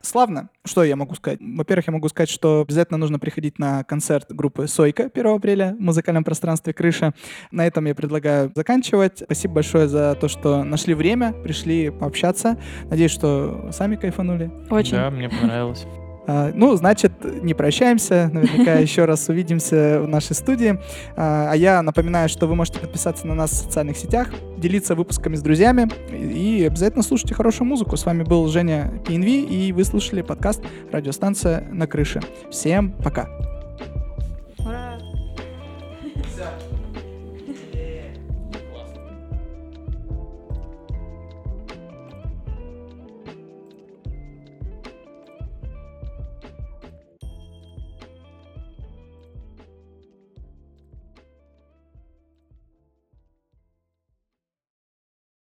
Славно. 0.00 0.48
Что 0.64 0.82
я 0.82 0.96
могу 0.96 1.14
сказать? 1.14 1.38
Во-первых, 1.40 1.86
я 1.86 1.92
могу 1.92 2.08
сказать, 2.08 2.28
что 2.30 2.62
обязательно 2.62 2.96
нужно 2.98 3.20
приходить 3.20 3.58
на 3.60 3.84
концерт 3.84 4.26
группы 4.30 4.66
«Сойка» 4.66 5.08
1 5.12 5.26
апреля 5.26 5.76
в 5.78 5.80
музыкальном 5.80 6.24
пространстве 6.24 6.72
«Крыша». 6.72 7.14
На 7.52 7.64
этом 7.66 7.84
я 7.86 7.94
предлагаю 7.94 8.50
заканчивать. 8.56 9.18
Спасибо 9.24 9.54
большое 9.54 9.86
за 9.86 10.16
то, 10.20 10.26
что 10.28 10.64
нашли 10.64 10.94
время, 10.94 11.32
пришли 11.32 11.90
пообщаться. 11.90 12.58
Надеюсь, 12.90 13.12
что 13.12 13.70
сами 13.72 13.94
кайфанули. 13.96 14.50
Очень. 14.70 14.96
Да, 14.96 15.10
мне 15.10 15.28
понравилось. 15.28 15.86
А, 16.26 16.50
Ну, 16.54 16.74
значит, 16.76 17.12
не 17.42 17.54
прощаемся. 17.54 18.30
Наверняка 18.32 18.74
еще 18.78 19.04
раз 19.04 19.28
увидимся 19.28 20.00
в 20.02 20.08
нашей 20.08 20.34
студии. 20.34 20.78
А 21.16 21.42
а 21.52 21.54
я 21.54 21.82
напоминаю, 21.82 22.30
что 22.30 22.46
вы 22.46 22.54
можете 22.54 22.78
подписаться 22.78 23.26
на 23.26 23.34
нас 23.34 23.50
в 23.50 23.54
социальных 23.56 23.98
сетях, 23.98 24.28
делиться 24.56 24.94
выпусками 24.94 25.36
с 25.36 25.42
друзьями 25.42 25.90
и 26.10 26.64
обязательно 26.66 27.02
слушайте 27.02 27.34
хорошую 27.34 27.68
музыку. 27.68 27.96
С 27.98 28.06
вами 28.06 28.22
был 28.22 28.48
Женя 28.48 28.90
PNV, 29.04 29.44
и 29.44 29.72
вы 29.72 29.84
слушали 29.84 30.22
подкаст 30.22 30.62
«Радиостанция 30.90 31.68
на 31.72 31.86
крыше». 31.86 32.20
Всем 32.50 32.92
пока! 32.92 33.51